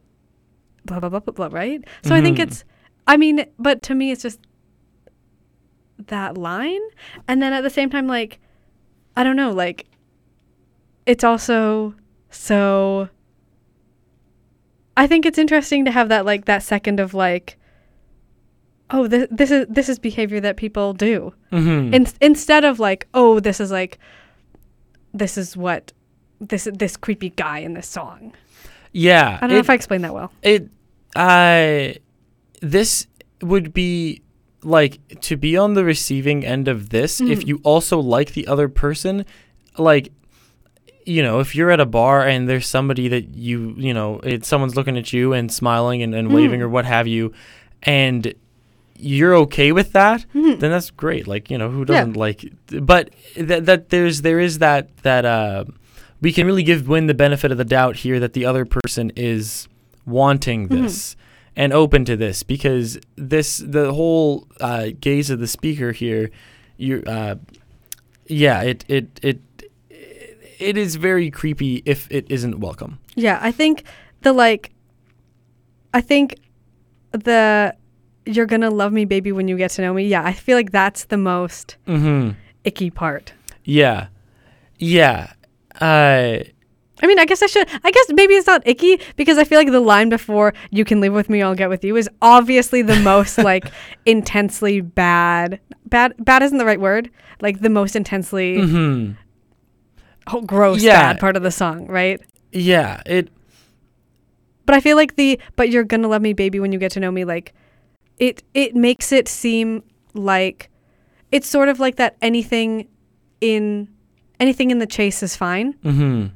[0.85, 1.83] blah blah blah blah blah right?
[2.05, 2.43] So i think Mhm.
[2.43, 2.65] it's
[3.07, 4.41] i mean but to me it's just
[6.07, 6.81] that line.
[7.29, 8.39] And then at the same time like
[9.17, 9.87] i don't know like
[11.07, 11.95] it's also
[12.31, 13.09] so
[14.97, 17.57] I think it's interesting to have that like that second of like
[18.93, 21.33] oh this this is this is behavior that people do.
[21.53, 21.95] Mhm.
[21.95, 23.99] In, instead of like oh this is like
[25.13, 25.93] this is what
[26.41, 28.33] this this creepy guy in this song.
[28.93, 29.39] yeah.
[29.41, 30.33] I don't know if I explained that well.
[30.43, 30.69] it
[31.17, 31.97] I
[32.61, 33.07] this
[33.43, 34.23] would be
[34.63, 37.47] like to be on the receiving end of this if Mhm.
[37.47, 39.25] you also like the other person
[39.79, 40.13] like
[41.07, 44.47] you know if you're at a bar and there's somebody that you you know it's
[44.47, 46.65] someone's looking at you and smiling and, and waving Mhm.
[46.65, 47.33] or what have you
[47.83, 48.35] and
[49.03, 50.61] you're okay with that Mhm.
[50.61, 54.59] then that's great like you know who doesn't like but that that there's there is
[54.59, 55.65] that that uh
[56.21, 59.11] we can really give Win the benefit of the doubt here that the other person
[59.17, 59.69] is
[60.07, 60.83] wanting Mhm.
[60.83, 61.17] this
[61.57, 66.31] and open to this because this the whole uh, gaze of the speaker here
[66.77, 67.35] you uh
[68.27, 69.39] yeah it it it
[70.59, 73.85] it is very creepy if it isn't welcome Yeah, I think
[74.23, 74.71] the like
[75.95, 76.37] I think
[77.13, 77.75] the
[78.27, 80.07] you're to love me baby when you get to know me.
[80.07, 82.31] Yeah, I feel like that's the most mm-hmm
[82.65, 83.33] icky part.
[83.65, 84.09] yeah
[84.79, 85.33] yeah
[85.81, 86.39] uh
[87.03, 87.67] I mean, I guess I should.
[87.83, 91.01] I guess maybe it's not icky because I feel like the line before "You can
[91.01, 93.73] live with me, I'll get with you" is obviously the most like
[94.05, 95.61] intensely bad.
[95.87, 96.13] Bad.
[96.19, 97.09] Bad isn't the right word.
[97.41, 99.17] Like the most intensely mhm.
[100.27, 101.15] oh, gross Yeah.
[101.15, 102.21] bad part of the song, right?
[102.53, 103.31] yeah it
[104.67, 107.01] But I feel like the "But you're gonna love me, baby, when you get to
[107.01, 107.55] know me" like
[108.21, 108.45] it.
[108.55, 109.83] It makes it seem
[110.15, 110.71] like
[111.33, 112.17] it's sort of like that.
[112.23, 112.87] Anything
[113.41, 113.89] in
[114.39, 115.73] anything in the chase is fine.
[115.85, 116.27] mm-hmm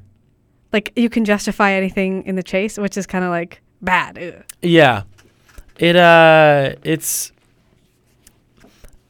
[0.73, 4.19] Like you can justify anything in the chase, which is kind of like bad.
[4.19, 4.45] Ugh.
[4.63, 5.03] Yeah.
[5.79, 7.33] It uh it's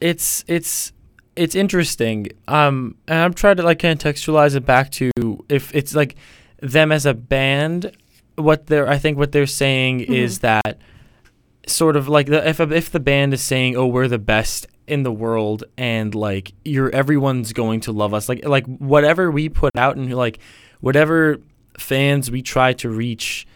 [0.01, 0.91] it's it's
[1.35, 2.27] it's interesting.
[2.47, 5.11] Um and I'm trying to like contextualize it back to
[5.49, 6.15] if it's like
[6.61, 7.91] them as a band,
[8.35, 10.79] what they're I think what they're saying is that
[11.67, 15.03] sort of like the if if the band is saying, "Oh, we're the best in
[15.03, 19.71] the world," and like you're everyone's going to love us, like like whatever we put
[19.77, 20.39] out and like
[20.81, 21.39] whatever
[21.77, 23.47] fans we try to reach.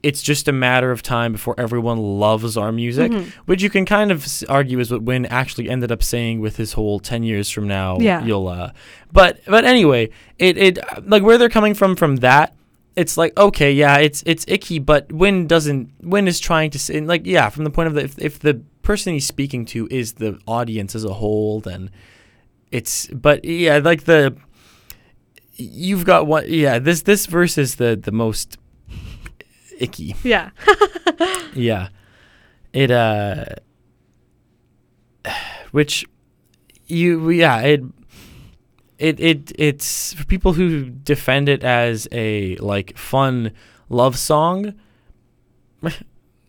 [0.00, 3.24] It's just a matter of time before everyone loves our music, Mhm.
[3.46, 6.74] which you can kind of argue is what Win actually ended up saying with his
[6.74, 7.98] whole ten years from now.
[7.98, 8.24] Yeah.
[8.24, 8.46] you'll.
[8.46, 8.70] Uh,
[9.12, 12.54] but but anyway, it it like where they're coming from from that.
[12.98, 15.92] It's like okay, yeah, it's it's icky, but Win doesn't.
[16.02, 18.54] Win is trying to say like yeah, from the point of the if, if the
[18.82, 21.90] person he's speaking to is the audience as a whole, then
[22.72, 24.36] it's but yeah, like the
[25.54, 28.56] you've got what yeah this this verse is the the most
[29.78, 30.50] icky Yeah.
[31.54, 31.88] yeah.
[32.72, 33.44] It uh
[35.70, 36.04] which
[36.86, 37.82] you yeah, it
[38.98, 43.52] it it it's for people who defend it as a like fun
[43.88, 44.74] love song.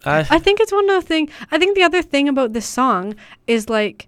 [0.06, 1.30] I, I think it's one of the thing.
[1.52, 3.16] I think the other thing about this song
[3.48, 4.08] is like,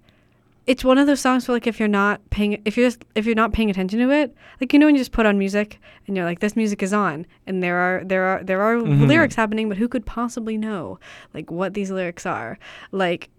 [0.66, 3.26] it's one of those songs where like if you're not paying if you're just, if
[3.26, 5.80] you're not paying attention to it, like you know when you just put on music
[6.08, 9.08] and you're like this music is on and there are there are there are Mhm.
[9.08, 10.98] lyrics happening, but who could possibly know
[11.34, 12.58] like what these lyrics are?
[12.92, 13.30] Like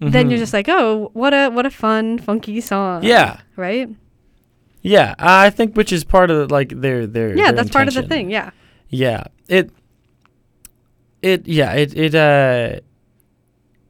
[0.00, 0.30] then Mhm.
[0.30, 3.04] you're just like oh what a what a fun funky song.
[3.04, 3.40] Yeah.
[3.56, 3.88] Right.
[4.82, 7.86] Yeah, I think which is part of the, like their their Yeah, their that's part
[7.88, 8.30] of the thing.
[8.30, 8.50] Yeah.
[8.88, 9.24] Yeah.
[9.48, 9.70] It
[11.22, 12.80] it yeah, it it uh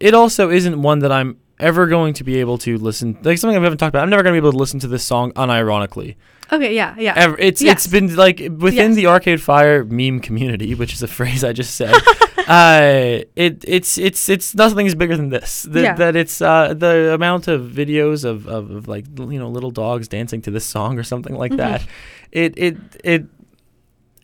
[0.00, 3.56] it also isn't one that I'm ever going to be able to listen like something
[3.56, 4.02] I haven't talked about.
[4.02, 6.16] I'm never going to be able to listen to this song unironically.
[6.52, 6.74] Okay.
[6.74, 6.94] Yeah.
[6.98, 7.12] Yeah.
[7.16, 7.36] Ever.
[7.38, 7.84] It's Yes.
[7.84, 8.96] it's been like within Yes.
[8.96, 11.94] the Arcade Fire meme community, which is a phrase I just said.
[12.48, 15.62] uh it it's it's it's nothing's bigger than this.
[15.62, 15.94] That, Yeah.
[15.94, 20.08] that it's uh the amount of videos of, of, of like you know little dogs
[20.08, 21.58] dancing to this song or something like Mhm.
[21.58, 21.86] that.
[22.32, 23.24] It it it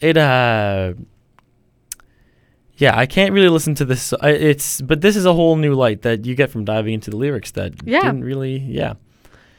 [0.00, 0.94] it uh
[2.78, 4.12] yeah, I can't really listen to this.
[4.20, 7.10] I- It's but this is a whole new light that you get from diving into
[7.10, 8.00] the lyrics that Yeah.
[8.02, 8.56] didn't really.
[8.58, 8.94] Yeah,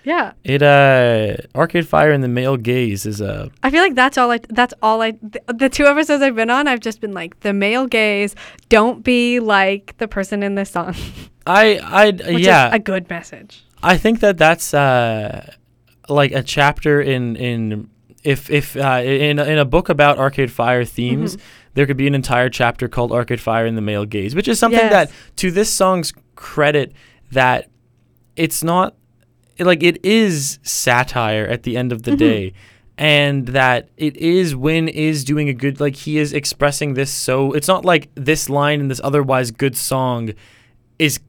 [0.03, 0.33] yeah.
[0.43, 4.31] it uh, Arcade Fire and the Male Gaze is a I feel like that's all
[4.31, 4.39] I.
[4.49, 5.11] That's all I.
[5.21, 8.35] The, the two episodes I've been on, I've just been like the male gaze.
[8.69, 10.95] Don't be like the person in this song.
[11.47, 13.63] I I Which yeah a good message.
[13.81, 15.53] I think that that's uh
[16.09, 17.89] like a chapter in in
[18.23, 21.41] if if uh, in in a book about Arcade Fire themes, Mhm.
[21.77, 24.57] There could be an entire chapter called Arcade Fire and the Male Gaze, which is
[24.57, 24.91] something Yes.
[24.91, 26.91] that to this song's credit
[27.31, 27.69] that
[28.35, 28.95] it's not
[29.59, 32.17] like it is satire at the end of the Mhm.
[32.17, 32.53] day
[32.97, 37.53] and that it is Win is doing a good like he is expressing this so
[37.53, 40.31] it's not like this line in this otherwise good song
[40.97, 41.19] is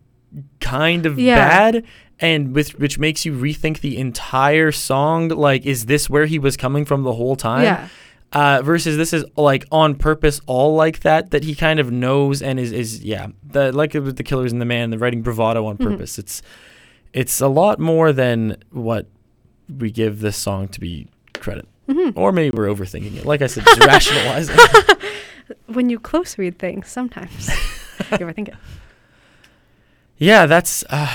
[0.60, 1.36] kind of Yeah.
[1.36, 1.84] bad
[2.20, 6.56] and with which makes you rethink the entire song like is this where he was
[6.56, 7.88] coming from the whole time Yeah.
[8.32, 12.42] Uh, versus this is like on purpose all like that that he kind of knows
[12.42, 15.64] and is is yeah the like with the killers and the man the writing bravado
[15.66, 15.82] on Mhm.
[15.90, 16.42] purpose it's
[17.14, 19.06] it's a lot more than what
[19.78, 22.12] we give this song to be credit Mhm.
[22.16, 24.56] or maybe we're overthinking it like i said just rationalizing
[25.66, 27.48] When you close read things, sometimes
[28.12, 28.54] you overthink it.
[30.18, 31.08] yeah that's uh,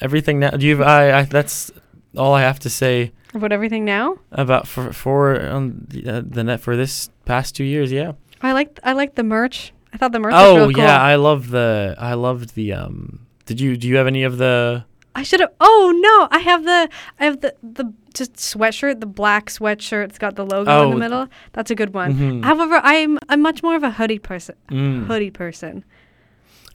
[0.00, 1.70] everything now do you I, I that's
[2.16, 4.16] all i have to say About everything now.
[4.32, 8.12] about for for on the, uh, the net for this past two years yeah
[8.42, 9.72] I like I like the merch.
[9.92, 10.32] I thought the merch.
[10.32, 10.84] was oh real cool.
[10.84, 14.38] yeah i love the i loved the um did you do you have any of
[14.38, 14.84] the
[15.16, 15.52] I should have.
[15.60, 16.88] Oh no, I have the
[17.20, 20.06] I have the the just sweatshirt, the black sweatshirt.
[20.06, 20.90] It's got the logo in Oh.
[20.90, 21.28] the middle.
[21.52, 22.14] That's a good one.
[22.14, 22.44] Mhm.
[22.44, 24.56] However, I'm I'm much more of a hoodie person.
[24.70, 25.06] Mm.
[25.06, 25.84] Hoodie person.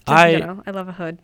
[0.08, 0.64] Just I- in general.
[0.66, 1.20] I love a hood.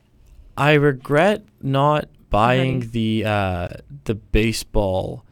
[0.57, 3.67] I regret not buying the uh
[4.03, 5.23] the baseball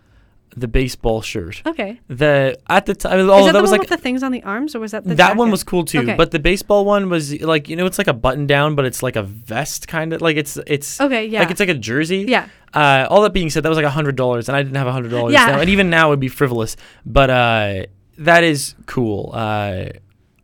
[0.56, 1.62] the baseball shirt.
[1.66, 2.00] Okay.
[2.08, 4.24] The at the time Is oh that that the was one like with the things
[4.24, 6.16] on the arms, or was that the that one was cool too, Okay.
[6.16, 9.02] but the baseball one was like you know it's like a button down but it's
[9.02, 11.26] like a vest kind of like it's it's Okay.
[11.26, 11.40] Yeah.
[11.40, 12.26] like it's like a jersey.
[12.28, 12.48] yeah.
[12.74, 14.88] Uh, all that being said, that was like a hundred dollars, and I didn't have
[14.88, 15.46] a hundred dollars Yeah.
[15.46, 16.76] now, and even now it would be frivolous.
[17.06, 17.86] But uh,
[18.18, 19.30] that is cool.
[19.34, 19.86] Uh,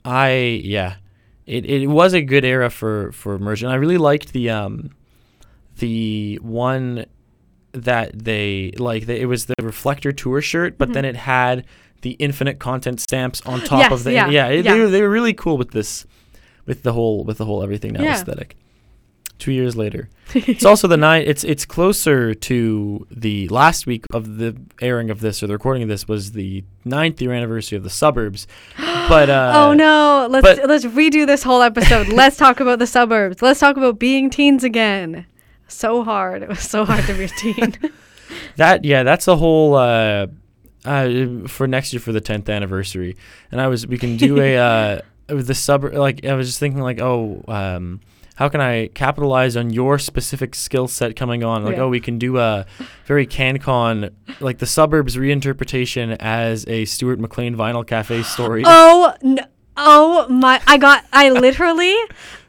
[0.05, 0.95] I yeah,
[1.47, 4.91] it, it was a good era for for merch, and I really liked the um,
[5.79, 7.05] the one
[7.73, 9.05] that they like.
[9.05, 10.93] The, it was the reflector tour shirt, but Mhm.
[10.93, 11.65] then it had
[12.01, 14.49] the infinite content stamps on top of Yes, the yeah, yeah.
[14.49, 14.61] yeah.
[14.61, 16.05] They, were, they were really cool with this,
[16.65, 18.13] with the whole with the whole everything now Yeah.
[18.13, 18.55] aesthetic.
[19.37, 21.23] Two years later it's also the nine.
[21.25, 25.81] It's it's closer to the last week of the airing of this or the recording
[25.81, 28.45] of this was the ninth year anniversary of the suburbs.
[29.09, 32.09] But uh, oh no, let's let's redo this whole episode.
[32.09, 33.41] let's talk about the suburbs.
[33.41, 35.25] Let's talk about being teens again.
[35.69, 36.43] So hard.
[36.43, 37.77] It was so hard to be a teen.
[38.57, 39.75] that yeah, that's a whole.
[39.75, 40.27] Uh,
[40.85, 43.17] uh, for next year for the 10th anniversary,
[43.51, 46.59] and I was we can do a uh, with the sub like I was just
[46.59, 47.99] thinking like oh um,
[48.35, 51.83] how can I capitalize on your specific skill set coming on like Yeah.
[51.83, 52.65] oh we can do a
[53.05, 58.63] very CanCon like the suburbs reinterpretation as a Stuart McLean Vinyl Cafe story.
[58.65, 59.43] Oh no.
[59.81, 60.61] Oh my!
[60.67, 61.05] I got.
[61.13, 61.95] I literally.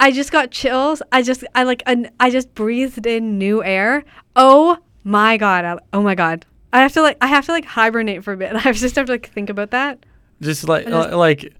[0.00, 1.00] I just got chills.
[1.12, 1.44] I just.
[1.54, 1.82] I like.
[1.86, 4.04] An, I just breathed in new air.
[4.34, 5.64] Oh my god!
[5.64, 6.44] I, oh my god!
[6.72, 7.16] I have to like.
[7.20, 8.52] I have to like hibernate for a bit.
[8.66, 10.04] I just have to like think about that.
[10.40, 11.54] just like just- uh, like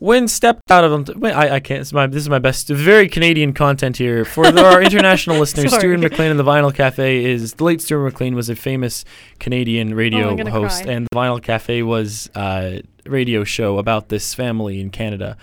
[0.00, 1.24] when stepped out of them.
[1.24, 1.80] I, I can't.
[1.80, 2.68] This is, my, this is my best.
[2.68, 5.70] Very Canadian content here for our international listeners.
[5.70, 5.80] Sorry.
[5.80, 9.04] Stuart McLean and the Vinyl Cafe is the late Stuart McLean was a famous
[9.40, 10.92] Canadian radio Oh, host, cry.
[10.92, 15.36] and the Vinyl Cafe was uh, a radio show about this family in Canada,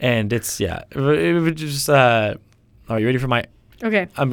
[0.00, 1.88] and it's yeah, it, it was just.
[1.88, 2.34] Uh,
[2.88, 3.44] are you ready for my
[3.82, 4.08] Okay.
[4.16, 4.32] I'm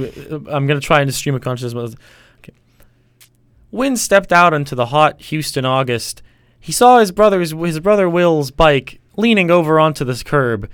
[0.49, 1.95] I'm gonna try and stream of consciousness.
[2.39, 2.53] Okay.
[3.71, 6.21] Win stepped out into the hot Houston August.
[6.59, 10.70] He saw his brother's his brother Will's bike leaning over onto this curb.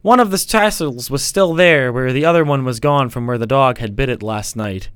[0.00, 3.36] One of the tassels was still there, where the other one was gone from where
[3.36, 4.88] the dog had bit it last night.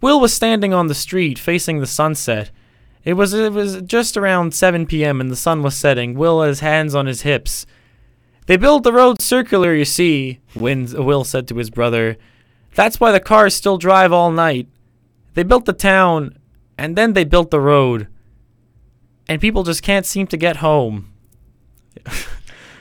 [0.00, 2.50] Will was standing on the street, facing the sunset.
[3.04, 5.20] It was it was just around 7 p.m.
[5.20, 6.14] and the sun was setting.
[6.14, 7.66] Will had his hands on his hips.
[8.46, 10.40] They build the road circular, you see.
[10.54, 12.16] Will said to his brother.
[12.74, 14.68] That's why the cars still drive all night.
[15.34, 16.38] They built the town,
[16.78, 18.06] and then they built the road.
[19.28, 21.12] And people just can't seem to get home.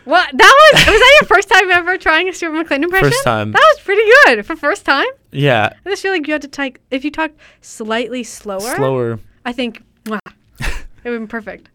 [0.05, 0.29] What?
[0.37, 0.85] That was.
[0.85, 3.09] was that your first time ever trying a Stuart McLean impression?
[3.09, 3.51] First time.
[3.51, 5.07] That was pretty good for first time.
[5.31, 6.77] Yeah, I just feel like you had to type.
[6.91, 9.19] If you talked slightly slower, slower.
[9.45, 9.81] I think.
[10.05, 10.19] Wow,
[10.59, 10.69] it
[11.05, 11.69] would been perfect.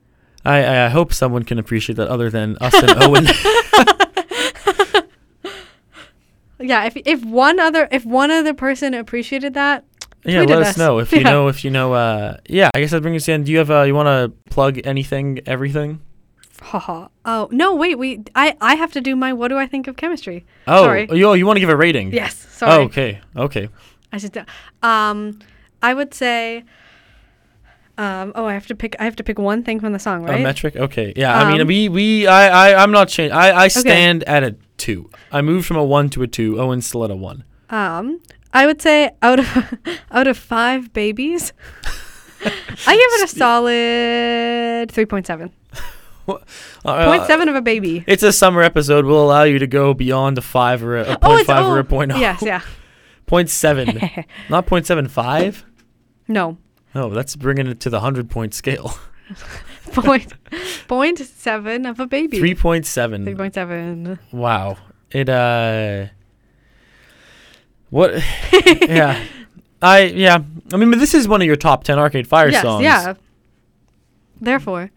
[0.44, 3.26] I, I hope someone can appreciate that other than us and Owen.
[6.62, 6.84] Yeah.
[6.84, 9.84] If if one other if one other person appreciated that,
[10.24, 10.76] yeah, let us us.
[10.78, 11.18] know if Yeah.
[11.18, 11.94] you know if you know.
[11.94, 13.44] Uh, yeah, I guess that brings us in.
[13.44, 16.00] Do you have uh, you want to plug anything, everything?
[16.60, 17.08] Haha.
[17.24, 17.98] Oh no, wait.
[17.98, 19.32] We I I have to do my.
[19.32, 20.44] What do I think of chemistry?
[20.66, 21.08] Oh, Sorry.
[21.12, 22.12] you you want to give a rating?
[22.12, 22.34] Yes.
[22.36, 22.72] Sorry.
[22.72, 23.20] Oh, okay.
[23.36, 23.68] Okay.
[24.12, 24.36] I just
[24.82, 25.38] um,
[25.82, 26.64] I would say.
[27.98, 28.96] Um, oh, I have to pick.
[28.98, 30.42] I have to pick one thing from the song, A right?
[30.42, 30.74] metric.
[30.74, 31.12] Okay.
[31.16, 31.36] Yeah.
[31.38, 33.36] I mean, Um, we we I I I'm not changing.
[33.36, 35.10] I I stand at a two.
[35.30, 36.58] I moved from a one to a two.
[36.60, 37.44] Owen's still at a one.
[37.68, 38.20] Um,
[38.54, 39.46] I would say out of
[40.10, 41.52] out of five babies,
[42.86, 45.52] I give it a solid three point seven.
[46.84, 48.04] Uh, Point seven of a baby.
[48.06, 49.04] It's a summer episode.
[49.04, 51.84] We'll allow you to go beyond a five or a, a point five or a
[51.84, 52.12] point.
[52.16, 52.62] Yes, yeah.
[53.26, 54.00] Point seven.
[54.50, 55.64] not point seven five.
[56.26, 56.58] no.
[56.92, 58.98] No, that's bringing it to the hundred point scale.
[59.92, 60.32] Point
[60.88, 62.38] point seven of a baby.
[62.38, 63.24] Three point seven.
[63.24, 64.18] Three point seven.
[64.32, 64.76] Wow.
[65.10, 66.06] It uh
[67.90, 68.14] what
[68.82, 69.24] yeah.
[69.82, 70.42] I yeah.
[70.72, 73.14] I mean but this is one of your top 10 Arcade Fire yes, songs yeah.
[74.40, 74.90] Therefore,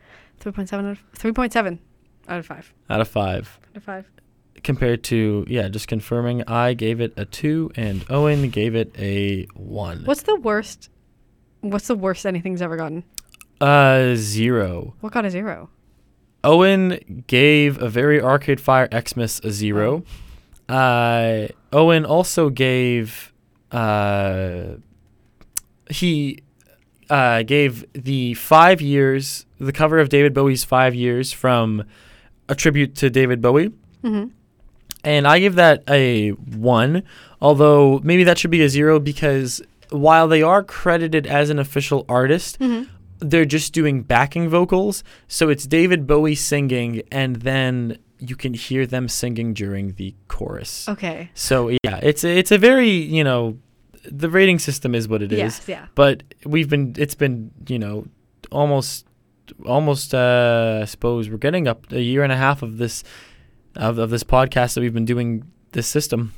[0.43, 0.85] three point seven.
[0.85, 1.79] Out of, three point seven
[2.27, 2.73] out of five.
[2.89, 4.05] out of 5 Out of five.
[4.63, 9.45] compared to yeah, just confirming I gave it a 2 and Owen gave it a
[9.55, 10.03] 1.
[10.05, 10.89] What's the worst?
[11.61, 13.03] What's the worst anything's ever gotten?
[13.59, 14.93] Uh 0.
[14.99, 15.69] What got a zero?
[16.43, 20.03] Owen gave a very Arcade Fire Xmas a 0.
[20.69, 23.31] Uh Owen also gave
[23.71, 24.75] uh
[25.89, 26.42] he
[27.13, 31.83] uh, gave the five years, the cover of David Bowie's Five Years from
[32.49, 33.69] a tribute to David Bowie.
[34.03, 34.25] Mm-hmm.
[35.03, 37.03] And I give that a one,
[37.41, 42.05] although maybe that should be a zero because while they are credited as an official
[42.09, 42.83] artist, Mm-hmm.
[43.19, 45.03] they're just doing backing vocals.
[45.27, 50.87] So it's David Bowie singing, and then you can hear them singing during the chorus.
[50.89, 51.29] Okay.
[51.33, 53.57] So yeah, it's a, it's a very you know,
[54.03, 55.61] the rating system is what it is Yes.
[55.67, 55.85] Yeah.
[55.95, 58.05] but we've been it's been you know
[58.51, 59.05] almost
[59.65, 63.03] almost uh i suppose we're getting up a year and a half of this
[63.75, 66.33] of, of this podcast that we've been doing this system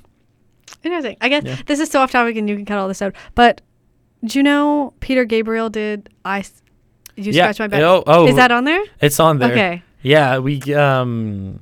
[0.83, 1.17] Interesting.
[1.21, 1.57] I guess Yeah.
[1.65, 3.15] this is so off topic, and you can cut all this out.
[3.35, 3.61] But
[4.23, 6.43] do you know Peter Gabriel did I?
[7.15, 7.81] You yeah scratch my back.
[7.81, 8.83] oh, oh Is that on there?
[9.01, 9.83] it's on there Okay.
[10.01, 11.59] yeah we um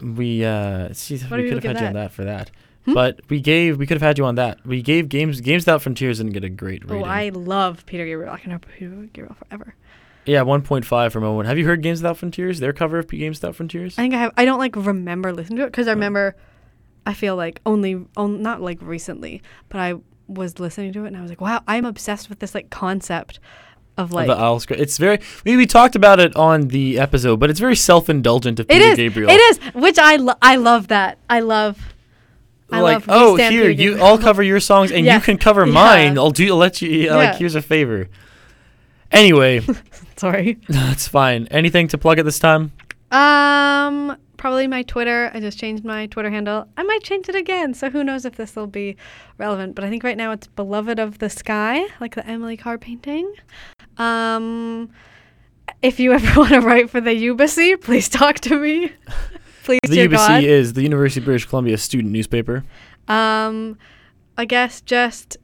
[0.00, 0.96] we uh What
[1.36, 2.02] do we could have had at you on that?
[2.02, 2.50] that for that
[2.86, 2.94] Hmm?
[2.94, 5.82] but we gave we could have had you on that we gave games games without
[5.82, 8.32] frontiers didn't get a great rating Oh, I love Peter Gabriel.
[8.32, 9.74] I can have Peter Gabriel forever.
[10.24, 13.56] yeah 1.5 from owen have you heard games without frontiers their cover of games without
[13.56, 14.32] frontiers I think I have.
[14.36, 15.94] I don't like remember listening to it because I Oh.
[15.94, 16.36] remember.
[17.08, 19.94] I feel like only, on, not like recently, but I
[20.26, 23.38] was listening to it and I was like, wow, I'm obsessed with this like concept
[23.96, 24.26] of Of like.
[24.26, 24.82] the owl script.
[24.82, 25.20] It's very.
[25.44, 28.96] We, we talked about it on the episode, but it's very self-indulgent of Peter is.
[28.96, 29.30] Gabriel.
[29.30, 29.58] It is.
[29.74, 31.18] Which I lo- I love that.
[31.30, 31.94] I love.
[32.72, 33.08] I like, love.
[33.08, 35.72] oh, here you, Gabriel." I'll cover your songs and you can cover Yeah.
[35.72, 36.18] mine.
[36.18, 36.48] I'll do.
[36.48, 37.10] I'll let you.
[37.10, 37.38] Like, Yeah.
[37.38, 38.08] here's a favor.
[39.12, 39.60] Anyway,
[40.16, 40.58] Sorry.
[40.68, 41.46] that's fine.
[41.50, 42.72] Anything to plug at this time?
[43.12, 45.30] Um, probably my Twitter.
[45.32, 46.66] I just changed my Twitter handle.
[46.76, 48.96] I might change it again, so who knows if this will be
[49.38, 49.74] relevant.
[49.76, 53.32] But I think right now it's beloved of the sky, like the Emily Carr painting.
[53.96, 54.90] Um,
[55.82, 58.92] if you ever want to write for the Ubyssey, please talk to me.
[59.66, 60.44] Please, The dear UBC God.
[60.44, 62.64] is the University of British Columbia student newspaper.
[63.08, 63.76] Um,
[64.38, 65.36] I guess just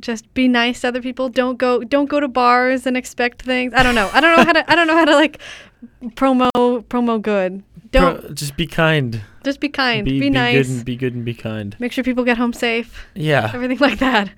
[0.00, 1.28] just be nice to other people.
[1.28, 3.72] Don't go don't go to bars and expect things.
[3.74, 4.10] I don't know.
[4.12, 5.40] I don't know how to I don't know how to like
[6.16, 6.50] promo
[6.84, 7.62] promo good.
[7.90, 9.22] Don't Pro- just be kind.
[9.44, 10.04] just be kind.
[10.04, 10.66] Be, be, be nice.
[10.66, 11.74] good and be good and be kind.
[11.78, 13.06] Make sure people get home safe.
[13.14, 13.50] Yeah.
[13.54, 14.30] Everything like that.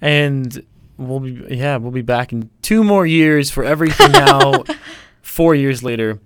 [0.00, 0.64] And
[0.96, 4.64] we'll be yeah, we'll be back in two more years for everything now.
[5.22, 6.18] Four years later.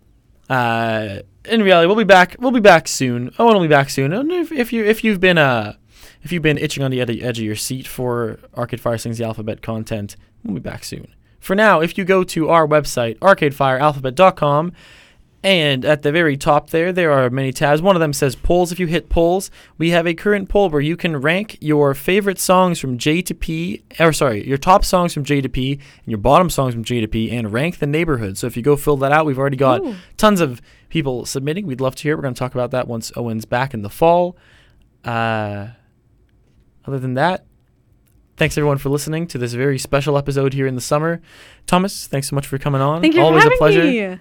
[0.51, 2.37] Uh in reality, we'll be back.
[2.39, 3.33] We'll be back soon.
[3.39, 4.13] Oh, we'll be back soon.
[4.13, 5.75] And if, if you if you've been uh
[6.23, 9.19] if you've been itching on the ed- edge of your seat for Arcade Fire Sings
[9.19, 11.07] the Alphabet content, we'll be back soon.
[11.39, 14.73] For now, if you go to our website, arcadefirealphabet.com,
[15.43, 17.81] and at the very top there, there are many tabs.
[17.81, 18.73] One of them says polls.
[18.73, 22.39] If you hit polls, we have a current poll where you can rank your favorite
[22.39, 26.07] songs from J to P, or sorry, your top songs from J to P and
[26.07, 28.37] your bottom songs from J to P, and rank the neighborhood.
[28.37, 29.95] So if you go fill that out, we've already got Ooh.
[30.19, 30.61] tons of
[30.91, 31.67] people submitting.
[31.67, 32.13] We'd love to hear.
[32.13, 32.17] it.
[32.17, 34.37] We're going to talk about that once Owen's back in the fall.
[35.05, 35.69] Uh,
[36.87, 37.47] other than that,
[38.37, 41.23] thanks everyone for listening to this very special episode here in the summer.
[41.67, 43.01] Thomas, thanks so much for coming on.
[43.01, 43.85] Thank you Always for having a pleasure.
[43.85, 44.21] me.